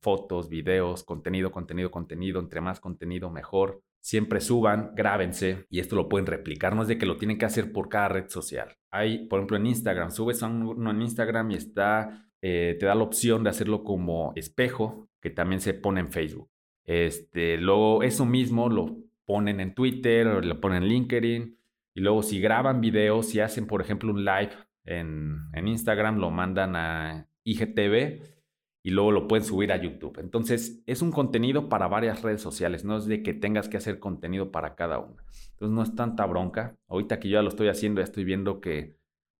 fotos, 0.00 0.50
videos, 0.50 1.02
contenido, 1.02 1.50
contenido, 1.50 1.90
contenido, 1.90 2.40
entre 2.40 2.60
más 2.60 2.78
contenido 2.78 3.30
mejor. 3.30 3.82
Siempre 4.02 4.40
suban, 4.40 4.94
grábense 4.96 5.64
y 5.70 5.78
esto 5.78 5.94
lo 5.94 6.08
pueden 6.08 6.26
replicar, 6.26 6.74
no 6.74 6.82
es 6.82 6.88
de 6.88 6.98
que 6.98 7.06
lo 7.06 7.16
tienen 7.16 7.38
que 7.38 7.44
hacer 7.44 7.72
por 7.72 7.88
cada 7.88 8.08
red 8.08 8.28
social. 8.28 8.76
Hay, 8.90 9.28
por 9.28 9.38
ejemplo, 9.38 9.56
en 9.56 9.66
Instagram, 9.66 10.10
subes 10.10 10.42
uno 10.42 10.90
en 10.90 11.02
Instagram 11.02 11.52
y 11.52 11.54
está, 11.54 12.28
eh, 12.42 12.76
te 12.80 12.86
da 12.86 12.96
la 12.96 13.04
opción 13.04 13.44
de 13.44 13.50
hacerlo 13.50 13.84
como 13.84 14.32
espejo, 14.34 15.08
que 15.20 15.30
también 15.30 15.60
se 15.60 15.72
pone 15.72 16.00
en 16.00 16.08
Facebook. 16.08 16.50
Este, 16.84 17.56
luego 17.58 18.02
eso 18.02 18.26
mismo 18.26 18.68
lo 18.68 18.98
ponen 19.24 19.60
en 19.60 19.72
Twitter, 19.72 20.26
o 20.26 20.40
lo 20.40 20.60
ponen 20.60 20.82
en 20.82 20.88
LinkedIn. 20.88 21.56
Y 21.94 22.00
luego 22.00 22.24
si 22.24 22.40
graban 22.40 22.80
videos, 22.80 23.28
si 23.28 23.38
hacen, 23.38 23.68
por 23.68 23.80
ejemplo, 23.80 24.12
un 24.12 24.24
live 24.24 24.50
en 24.84 25.68
Instagram, 25.68 26.18
lo 26.18 26.32
mandan 26.32 26.74
a 26.74 27.28
IGTV 27.44 28.31
y 28.84 28.90
luego 28.90 29.12
lo 29.12 29.28
pueden 29.28 29.44
subir 29.44 29.72
a 29.72 29.76
YouTube. 29.76 30.18
Entonces, 30.18 30.82
es 30.86 31.02
un 31.02 31.12
contenido 31.12 31.68
para 31.68 31.88
varias 31.88 32.22
redes 32.22 32.40
sociales, 32.40 32.84
no 32.84 32.96
es 32.96 33.06
de 33.06 33.22
que 33.22 33.32
tengas 33.32 33.68
que 33.68 33.76
hacer 33.76 34.00
contenido 34.00 34.50
para 34.50 34.74
cada 34.74 34.98
una. 34.98 35.22
Entonces, 35.52 35.74
no 35.74 35.82
es 35.82 35.94
tanta 35.94 36.26
bronca. 36.26 36.76
Ahorita 36.88 37.20
que 37.20 37.28
yo 37.28 37.38
ya 37.38 37.42
lo 37.42 37.48
estoy 37.48 37.68
haciendo, 37.68 38.00
ya 38.00 38.04
estoy 38.04 38.24
viendo 38.24 38.60
que 38.60 38.96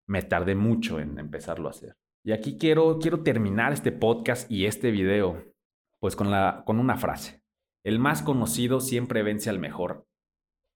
me 0.07 0.23
tardé 0.23 0.55
mucho 0.55 1.01
en 1.01 1.19
empezarlo 1.19 1.69
a 1.69 1.71
hacer. 1.71 1.97
Y 2.25 2.33
aquí 2.33 2.57
quiero, 2.57 2.99
quiero 3.01 3.23
terminar 3.23 3.73
este 3.73 3.91
podcast 3.91 4.51
y 4.51 4.67
este 4.67 4.93
video 4.93 5.43
pues 5.99 6.15
con, 6.15 6.31
la, 6.31 6.63
con 6.67 6.79
una 6.79 6.97
frase. 6.97 7.43
El 7.85 7.99
más 7.99 8.23
conocido 8.23 8.81
siempre 8.81 9.23
vence 9.23 9.51
al 9.51 9.59
mejor. 9.59 10.07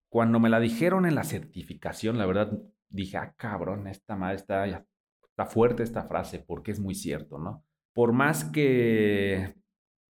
Cuando 0.08 0.40
me 0.40 0.48
la 0.48 0.60
dijeron 0.60 1.06
en 1.06 1.14
la 1.14 1.24
certificación, 1.24 2.18
la 2.18 2.26
verdad 2.26 2.52
dije, 2.88 3.16
ah, 3.16 3.34
cabrón, 3.36 3.86
esta 3.86 4.16
madre 4.16 4.36
está, 4.36 4.66
está 4.66 5.46
fuerte 5.46 5.82
esta 5.82 6.04
frase 6.04 6.38
porque 6.40 6.72
es 6.72 6.80
muy 6.80 6.94
cierto, 6.94 7.38
¿no? 7.38 7.65
Por 7.96 8.12
más 8.12 8.44
que 8.44 9.54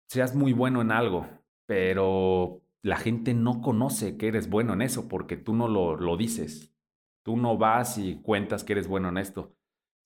seas 0.09 0.35
muy 0.35 0.55
bueno 0.55 0.81
en 0.81 0.91
algo, 0.91 1.29
pero 1.67 2.63
la 2.81 2.97
gente 2.97 3.35
no 3.35 3.61
conoce 3.61 4.17
que 4.17 4.29
eres 4.29 4.49
bueno 4.49 4.73
en 4.73 4.81
eso 4.81 5.07
porque 5.07 5.37
tú 5.37 5.53
no 5.53 5.69
lo, 5.69 5.95
lo 5.95 6.17
dices. 6.17 6.75
Tú 7.23 7.37
no 7.37 7.59
vas 7.59 7.99
y 7.99 8.23
cuentas 8.23 8.65
que 8.65 8.73
eres 8.73 8.89
bueno 8.89 9.11
en 9.11 9.19
esto. 9.19 9.55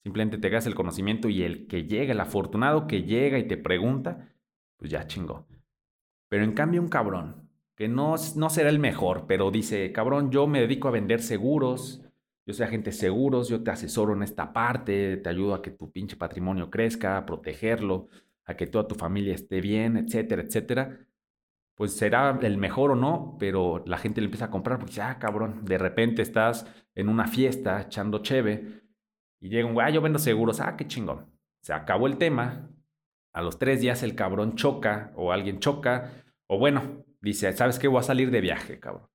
Simplemente 0.03 0.37
te 0.37 0.49
das 0.49 0.67
el 0.67 0.75
conocimiento 0.75 1.29
y 1.29 1.43
el 1.43 1.67
que 1.67 1.85
llega, 1.85 2.11
el 2.11 2.19
afortunado 2.19 2.85
que 2.85 3.03
llega 3.03 3.39
y 3.39 3.47
te 3.47 3.55
pregunta, 3.55 4.27
pues 4.75 4.91
ya 4.91 5.07
chingó. 5.07 5.47
Pero 6.27 6.43
en 6.43 6.51
cambio 6.51 6.81
un 6.81 6.89
cabrón, 6.89 7.49
que 7.77 7.87
no, 7.87 8.15
no 8.35 8.49
será 8.49 8.67
el 8.67 8.79
mejor, 8.79 9.25
pero 9.25 9.51
dice, 9.51 9.93
cabrón, 9.93 10.31
yo 10.31 10.47
me 10.47 10.59
dedico 10.59 10.89
a 10.89 10.91
vender 10.91 11.21
seguros, 11.21 12.03
yo 12.45 12.53
soy 12.53 12.65
agente 12.65 12.91
seguros, 12.91 13.49
yo 13.49 13.63
te 13.63 13.71
asesoro 13.71 14.13
en 14.13 14.23
esta 14.23 14.53
parte, 14.53 15.17
te 15.17 15.29
ayudo 15.29 15.53
a 15.53 15.61
que 15.61 15.71
tu 15.71 15.91
pinche 15.91 16.15
patrimonio 16.15 16.69
crezca, 16.69 17.17
a 17.17 17.25
protegerlo, 17.25 18.07
a 18.45 18.55
que 18.55 18.67
toda 18.67 18.87
tu 18.87 18.95
familia 18.95 19.35
esté 19.35 19.61
bien, 19.61 19.97
etcétera, 19.97 20.41
etcétera. 20.41 20.99
Pues 21.75 21.93
será 21.95 22.37
el 22.41 22.57
mejor 22.57 22.91
o 22.91 22.95
no, 22.95 23.37
pero 23.39 23.83
la 23.85 23.97
gente 23.97 24.21
le 24.21 24.25
empieza 24.25 24.45
a 24.45 24.51
comprar 24.51 24.79
porque 24.79 24.91
dice, 24.91 25.01
ah, 25.01 25.19
cabrón, 25.19 25.63
de 25.63 25.77
repente 25.77 26.21
estás 26.21 26.65
en 26.95 27.09
una 27.09 27.27
fiesta 27.27 27.81
echando 27.81 28.19
cheve 28.19 28.81
y 29.39 29.49
llega 29.49 29.67
un 29.67 29.73
güey, 29.73 29.87
ah, 29.87 29.89
yo 29.89 30.01
vendo 30.01 30.19
seguros, 30.19 30.59
ah, 30.59 30.75
qué 30.75 30.87
chingón. 30.87 31.27
Se 31.61 31.73
acabó 31.73 32.07
el 32.07 32.17
tema, 32.17 32.69
a 33.33 33.41
los 33.41 33.59
tres 33.59 33.81
días 33.81 34.03
el 34.03 34.15
cabrón 34.15 34.55
choca 34.55 35.11
o 35.15 35.31
alguien 35.31 35.59
choca, 35.59 36.11
o 36.47 36.57
bueno, 36.57 37.05
dice, 37.21 37.51
¿sabes 37.53 37.79
qué? 37.79 37.87
Voy 37.87 37.99
a 37.99 38.03
salir 38.03 38.31
de 38.31 38.41
viaje, 38.41 38.79
cabrón. 38.79 39.07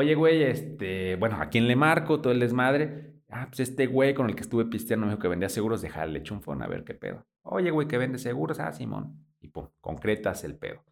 Oye, 0.00 0.14
güey, 0.14 0.42
este, 0.44 1.16
bueno, 1.16 1.36
¿a 1.36 1.50
quién 1.50 1.68
le 1.68 1.76
marco? 1.76 2.22
Todo 2.22 2.32
el 2.32 2.40
desmadre. 2.40 3.20
Ah, 3.28 3.48
pues 3.48 3.60
este 3.60 3.86
güey 3.86 4.14
con 4.14 4.30
el 4.30 4.34
que 4.34 4.40
estuve 4.40 4.64
pisteando 4.64 5.04
me 5.04 5.12
dijo 5.12 5.20
que 5.20 5.28
vendía 5.28 5.50
seguros, 5.50 5.82
déjale, 5.82 6.20
le 6.20 6.32
un 6.32 6.40
phone 6.40 6.62
a 6.62 6.66
ver 6.66 6.84
qué 6.84 6.94
pedo. 6.94 7.26
Oye, 7.42 7.70
güey, 7.70 7.86
que 7.86 7.98
vende 7.98 8.16
seguros, 8.16 8.60
ah, 8.60 8.72
Simón. 8.72 9.26
Y 9.42 9.48
pum, 9.48 9.68
concretas 9.82 10.42
el 10.42 10.56
pedo. 10.56 10.82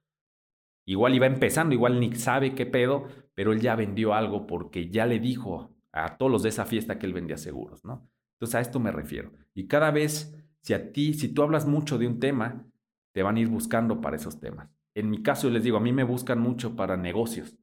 Igual 0.84 1.14
iba 1.14 1.24
empezando, 1.24 1.74
igual 1.74 1.98
Nick 1.98 2.16
sabe 2.16 2.54
qué 2.54 2.66
pedo, 2.66 3.08
pero 3.34 3.52
él 3.52 3.62
ya 3.62 3.76
vendió 3.76 4.12
algo 4.12 4.46
porque 4.46 4.90
ya 4.90 5.06
le 5.06 5.20
dijo 5.20 5.74
a 5.90 6.18
todos 6.18 6.30
los 6.30 6.42
de 6.42 6.50
esa 6.50 6.66
fiesta 6.66 6.98
que 6.98 7.06
él 7.06 7.14
vendía 7.14 7.38
seguros, 7.38 7.86
¿no? 7.86 8.06
Entonces 8.34 8.56
a 8.56 8.60
esto 8.60 8.78
me 8.78 8.92
refiero. 8.92 9.32
Y 9.54 9.68
cada 9.68 9.90
vez 9.90 10.38
si 10.60 10.74
a 10.74 10.92
ti, 10.92 11.14
si 11.14 11.28
tú 11.28 11.42
hablas 11.42 11.66
mucho 11.66 11.96
de 11.96 12.06
un 12.06 12.20
tema, 12.20 12.66
te 13.12 13.22
van 13.22 13.36
a 13.36 13.40
ir 13.40 13.48
buscando 13.48 14.02
para 14.02 14.16
esos 14.16 14.38
temas. 14.38 14.68
En 14.94 15.08
mi 15.08 15.22
caso, 15.22 15.48
les 15.48 15.64
digo, 15.64 15.78
a 15.78 15.80
mí 15.80 15.94
me 15.94 16.04
buscan 16.04 16.40
mucho 16.40 16.76
para 16.76 16.98
negocios. 16.98 17.56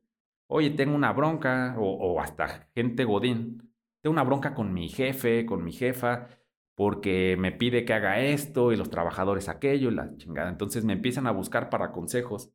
Oye, 0.47 0.69
tengo 0.71 0.95
una 0.95 1.11
bronca, 1.11 1.75
o, 1.79 2.19
hasta 2.21 2.69
gente 2.75 3.03
godín. 3.03 3.73
Tengo 4.01 4.13
una 4.13 4.23
bronca 4.23 4.53
con 4.53 4.73
mi 4.73 4.89
jefe, 4.89 5.45
con 5.45 5.63
mi 5.63 5.71
jefa, 5.71 6.27
porque 6.75 7.35
me 7.37 7.51
pide 7.51 7.85
que 7.85 7.93
haga 7.93 8.19
esto 8.19 8.71
y 8.71 8.75
los 8.75 8.89
trabajadores 8.89 9.49
aquello 9.49 9.89
y 9.89 9.95
la 9.95 10.15
chingada. 10.17 10.49
Entonces 10.49 10.85
me 10.85 10.93
empiezan 10.93 11.25
a 11.27 11.31
buscar 11.31 11.69
para 11.69 11.91
consejos, 11.91 12.51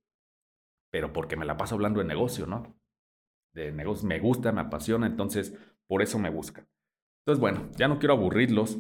pero 0.91 1.13
porque 1.13 1.37
me 1.37 1.47
la 1.47 1.57
paso 1.57 1.75
hablando 1.75 2.01
de 2.01 2.07
negocio, 2.07 2.47
¿no? 2.47 2.77
De 3.53 3.73
negocios 3.73 4.05
me 4.05 4.21
gusta, 4.21 4.53
me 4.53 4.61
apasiona, 4.61 5.07
entonces 5.07 5.57
por 5.89 6.03
eso 6.03 6.19
me 6.19 6.31
buscan. 6.31 6.69
Entonces, 7.21 7.41
bueno, 7.41 7.71
ya 7.77 7.89
no 7.89 7.99
quiero 7.99 8.15
aburrirlos. 8.15 8.79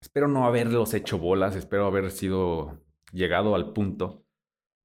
Espero 0.00 0.28
no 0.28 0.46
haberlos 0.46 0.94
hecho 0.94 1.18
bolas, 1.18 1.56
espero 1.56 1.86
haber 1.86 2.12
sido 2.12 2.84
llegado 3.12 3.56
al 3.56 3.72
punto, 3.72 4.24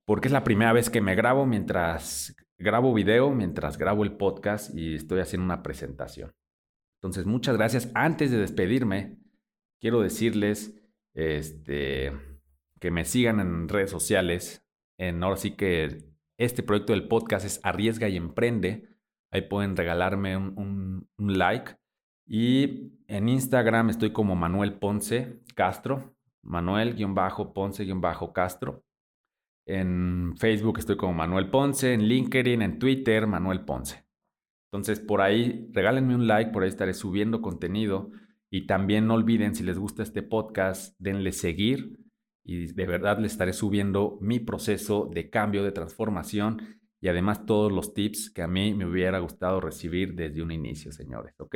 porque 0.05 0.27
es 0.27 0.31
la 0.31 0.43
primera 0.43 0.73
vez 0.73 0.89
que 0.89 1.01
me 1.01 1.13
grabo 1.13 1.45
mientras 1.45 2.35
grabo 2.63 2.93
video, 2.93 3.31
mientras 3.31 3.77
grabo 3.77 4.03
el 4.03 4.13
podcast 4.13 4.75
y 4.75 4.95
estoy 4.95 5.19
haciendo 5.19 5.45
una 5.45 5.61
presentación. 5.61 6.33
Entonces, 7.01 7.25
muchas 7.25 7.57
gracias. 7.57 7.91
Antes 7.93 8.31
de 8.31 8.37
despedirme, 8.37 9.19
quiero 9.79 10.01
decirles 10.01 10.81
este, 11.13 12.13
que 12.79 12.91
me 12.91 13.05
sigan 13.05 13.39
en 13.39 13.69
redes 13.69 13.91
sociales. 13.91 14.65
En, 14.97 15.23
ahora 15.23 15.37
sí 15.37 15.51
que 15.51 16.05
este 16.37 16.63
proyecto 16.63 16.93
del 16.93 17.07
podcast 17.07 17.45
es 17.45 17.59
Arriesga 17.63 18.09
y 18.09 18.17
Emprende. 18.17 18.89
Ahí 19.31 19.41
pueden 19.41 19.75
regalarme 19.75 20.37
un 20.37 21.07
like 21.17 21.75
y 22.25 22.93
en 23.07 23.29
Instagram 23.29 23.89
estoy 23.89 24.13
como 24.13 24.35
Manuel 24.35 24.75
Ponce 24.75 25.41
Castro, 25.55 26.15
Manuel-Ponce-Castro. 26.43 28.83
En 29.65 30.35
Facebook 30.37 30.79
estoy 30.79 30.97
como 30.97 31.13
Manuel 31.13 31.49
Ponce, 31.49 31.93
en 31.93 32.03
LinkedIn, 32.03 32.61
en 32.61 32.79
Twitter, 32.79 33.27
Manuel 33.27 33.65
Ponce. 33.65 34.05
Entonces 34.71 34.99
por 34.99 35.21
ahí 35.21 35.69
regálenme 35.71 36.15
un 36.15 36.27
like, 36.27 36.51
por 36.51 36.63
ahí 36.63 36.69
estaré 36.69 36.93
subiendo 36.93 37.41
contenido. 37.41 38.11
Y 38.49 38.67
también 38.67 39.07
no 39.07 39.15
olviden, 39.15 39.55
si 39.55 39.63
les 39.63 39.79
gusta 39.79 40.03
este 40.03 40.21
podcast, 40.21 40.95
denle 40.99 41.31
seguir 41.31 41.99
y 42.43 42.73
de 42.73 42.85
verdad 42.85 43.17
les 43.19 43.31
estaré 43.31 43.53
subiendo 43.53 44.17
mi 44.21 44.39
proceso 44.39 45.09
de 45.11 45.29
cambio, 45.29 45.63
de 45.63 45.71
transformación 45.71 46.61
y 46.99 47.07
además 47.07 47.45
todos 47.45 47.71
los 47.71 47.93
tips 47.93 48.29
que 48.29 48.41
a 48.41 48.47
mí 48.47 48.73
me 48.73 48.85
hubiera 48.85 49.19
gustado 49.19 49.59
recibir 49.59 50.15
desde 50.15 50.41
un 50.41 50.51
inicio, 50.51 50.91
señores, 50.91 51.33
¿ok? 51.39 51.55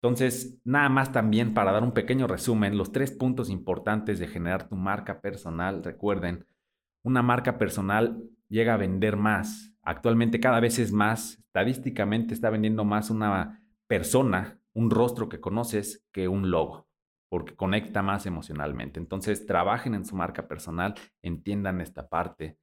Entonces, 0.00 0.60
nada 0.64 0.88
más 0.88 1.12
también 1.12 1.54
para 1.54 1.72
dar 1.72 1.82
un 1.82 1.92
pequeño 1.92 2.26
resumen, 2.26 2.78
los 2.78 2.92
tres 2.92 3.10
puntos 3.10 3.50
importantes 3.50 4.18
de 4.18 4.28
generar 4.28 4.68
tu 4.68 4.76
marca 4.76 5.20
personal. 5.20 5.82
Recuerden, 5.82 6.46
una 7.08 7.22
marca 7.22 7.58
personal 7.58 8.22
llega 8.48 8.74
a 8.74 8.76
vender 8.76 9.16
más. 9.16 9.74
Actualmente 9.82 10.40
cada 10.40 10.60
vez 10.60 10.78
es 10.78 10.92
más. 10.92 11.38
Estadísticamente 11.38 12.34
está 12.34 12.50
vendiendo 12.50 12.84
más 12.84 13.10
una 13.10 13.62
persona, 13.86 14.60
un 14.74 14.90
rostro 14.90 15.28
que 15.28 15.40
conoces, 15.40 16.06
que 16.12 16.28
un 16.28 16.50
logo, 16.50 16.86
porque 17.30 17.56
conecta 17.56 18.02
más 18.02 18.26
emocionalmente. 18.26 19.00
Entonces, 19.00 19.46
trabajen 19.46 19.94
en 19.94 20.04
su 20.04 20.14
marca 20.14 20.46
personal, 20.46 20.94
entiendan 21.22 21.80
esta 21.80 22.08
parte. 22.08 22.58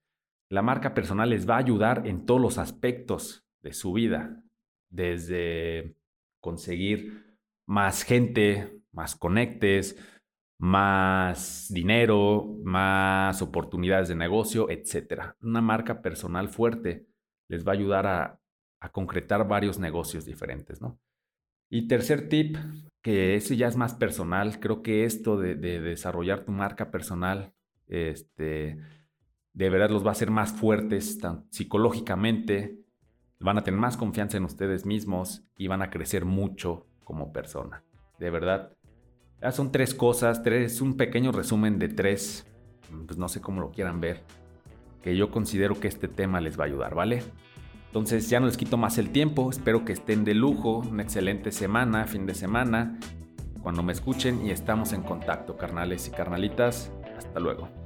La 0.50 0.62
marca 0.62 0.94
personal 0.94 1.32
les 1.32 1.50
va 1.50 1.56
a 1.56 1.60
ayudar 1.60 2.06
en 2.06 2.26
todos 2.26 2.40
los 2.40 2.58
aspectos 2.60 3.46
de 3.64 3.74
su 3.74 3.94
vida, 3.94 4.44
desde 4.90 5.98
conseguir 6.40 7.38
más 7.66 8.04
gente, 8.04 8.80
más 8.92 9.16
conectes, 9.16 9.98
más 10.58 11.68
dinero, 11.70 12.58
más 12.64 13.42
oportunidades 13.42 14.08
de 14.08 14.16
negocio, 14.16 14.70
etc. 14.70 15.36
Una 15.42 15.62
marca 15.62 16.02
personal 16.02 16.50
fuerte 16.50 17.08
les 17.48 17.66
va 17.66 17.72
a 17.72 17.76
ayudar 17.76 18.08
a, 18.08 18.40
concretar 18.92 19.48
varios 19.48 19.80
negocios 19.80 20.26
diferentes, 20.26 20.80
¿no? 20.80 21.00
Y 21.72 21.88
tercer 21.88 22.30
tip, 22.30 22.56
que 23.02 23.34
ese 23.36 23.58
ya 23.58 23.68
es 23.68 23.76
más 23.78 23.96
personal, 23.96 24.60
creo 24.60 24.84
que 24.84 25.06
esto 25.06 25.38
de, 25.38 25.56
desarrollar 25.56 26.46
tu 26.46 26.52
marca 26.52 26.92
personal, 26.92 27.52
este, 27.88 28.78
de 29.54 29.70
verdad 29.72 29.90
los 29.90 30.06
va 30.06 30.10
a 30.10 30.12
hacer 30.12 30.30
más 30.30 30.54
fuertes 30.54 31.20
psicológicamente, 31.50 32.78
van 33.40 33.58
a 33.58 33.64
tener 33.64 33.80
más 33.80 33.98
confianza 33.98 34.38
en 34.38 34.44
ustedes 34.44 34.86
mismos 34.86 35.44
y 35.58 35.66
van 35.66 35.82
a 35.82 35.90
crecer 35.90 36.26
mucho 36.26 36.86
como 37.04 37.34
persona. 37.34 37.84
De 38.20 38.30
verdad, 38.30 38.76
son 39.52 39.72
tres 39.72 39.94
cosas, 39.94 40.44
tres, 40.44 40.82
un 40.82 40.98
pequeño 40.98 41.32
resumen 41.32 41.80
de 41.80 41.90
tres, 41.90 42.46
pues 43.06 43.18
no 43.18 43.30
sé 43.30 43.42
cómo 43.42 43.62
lo 43.62 43.72
quieran 43.72 44.02
ver, 44.02 44.24
que 45.02 45.16
yo 45.16 45.32
considero 45.32 45.80
que 45.80 45.88
este 45.88 46.08
tema 46.08 46.42
les 46.42 46.60
va 46.60 46.64
a 46.64 46.68
ayudar, 46.68 46.96
¿vale? 46.96 47.24
Entonces 47.88 48.30
ya 48.30 48.40
no 48.40 48.48
les 48.48 48.58
quito 48.58 48.78
más 48.78 48.98
el 48.98 49.12
tiempo, 49.12 49.50
espero 49.50 49.86
que 49.86 49.94
estén 49.94 50.26
de 50.26 50.34
lujo, 50.34 50.80
una 50.80 51.04
excelente 51.04 51.52
semana, 51.52 52.06
fin 52.06 52.26
de 52.26 52.36
semana, 52.36 53.00
cuando 53.62 53.82
me 53.84 53.94
escuchen 53.94 54.46
y 54.46 54.52
estamos 54.52 54.94
en 54.94 55.02
contacto, 55.02 55.58
carnales 55.58 56.08
y 56.08 56.12
carnalitas. 56.12 56.92
Hasta 57.18 57.40
luego. 57.40 57.85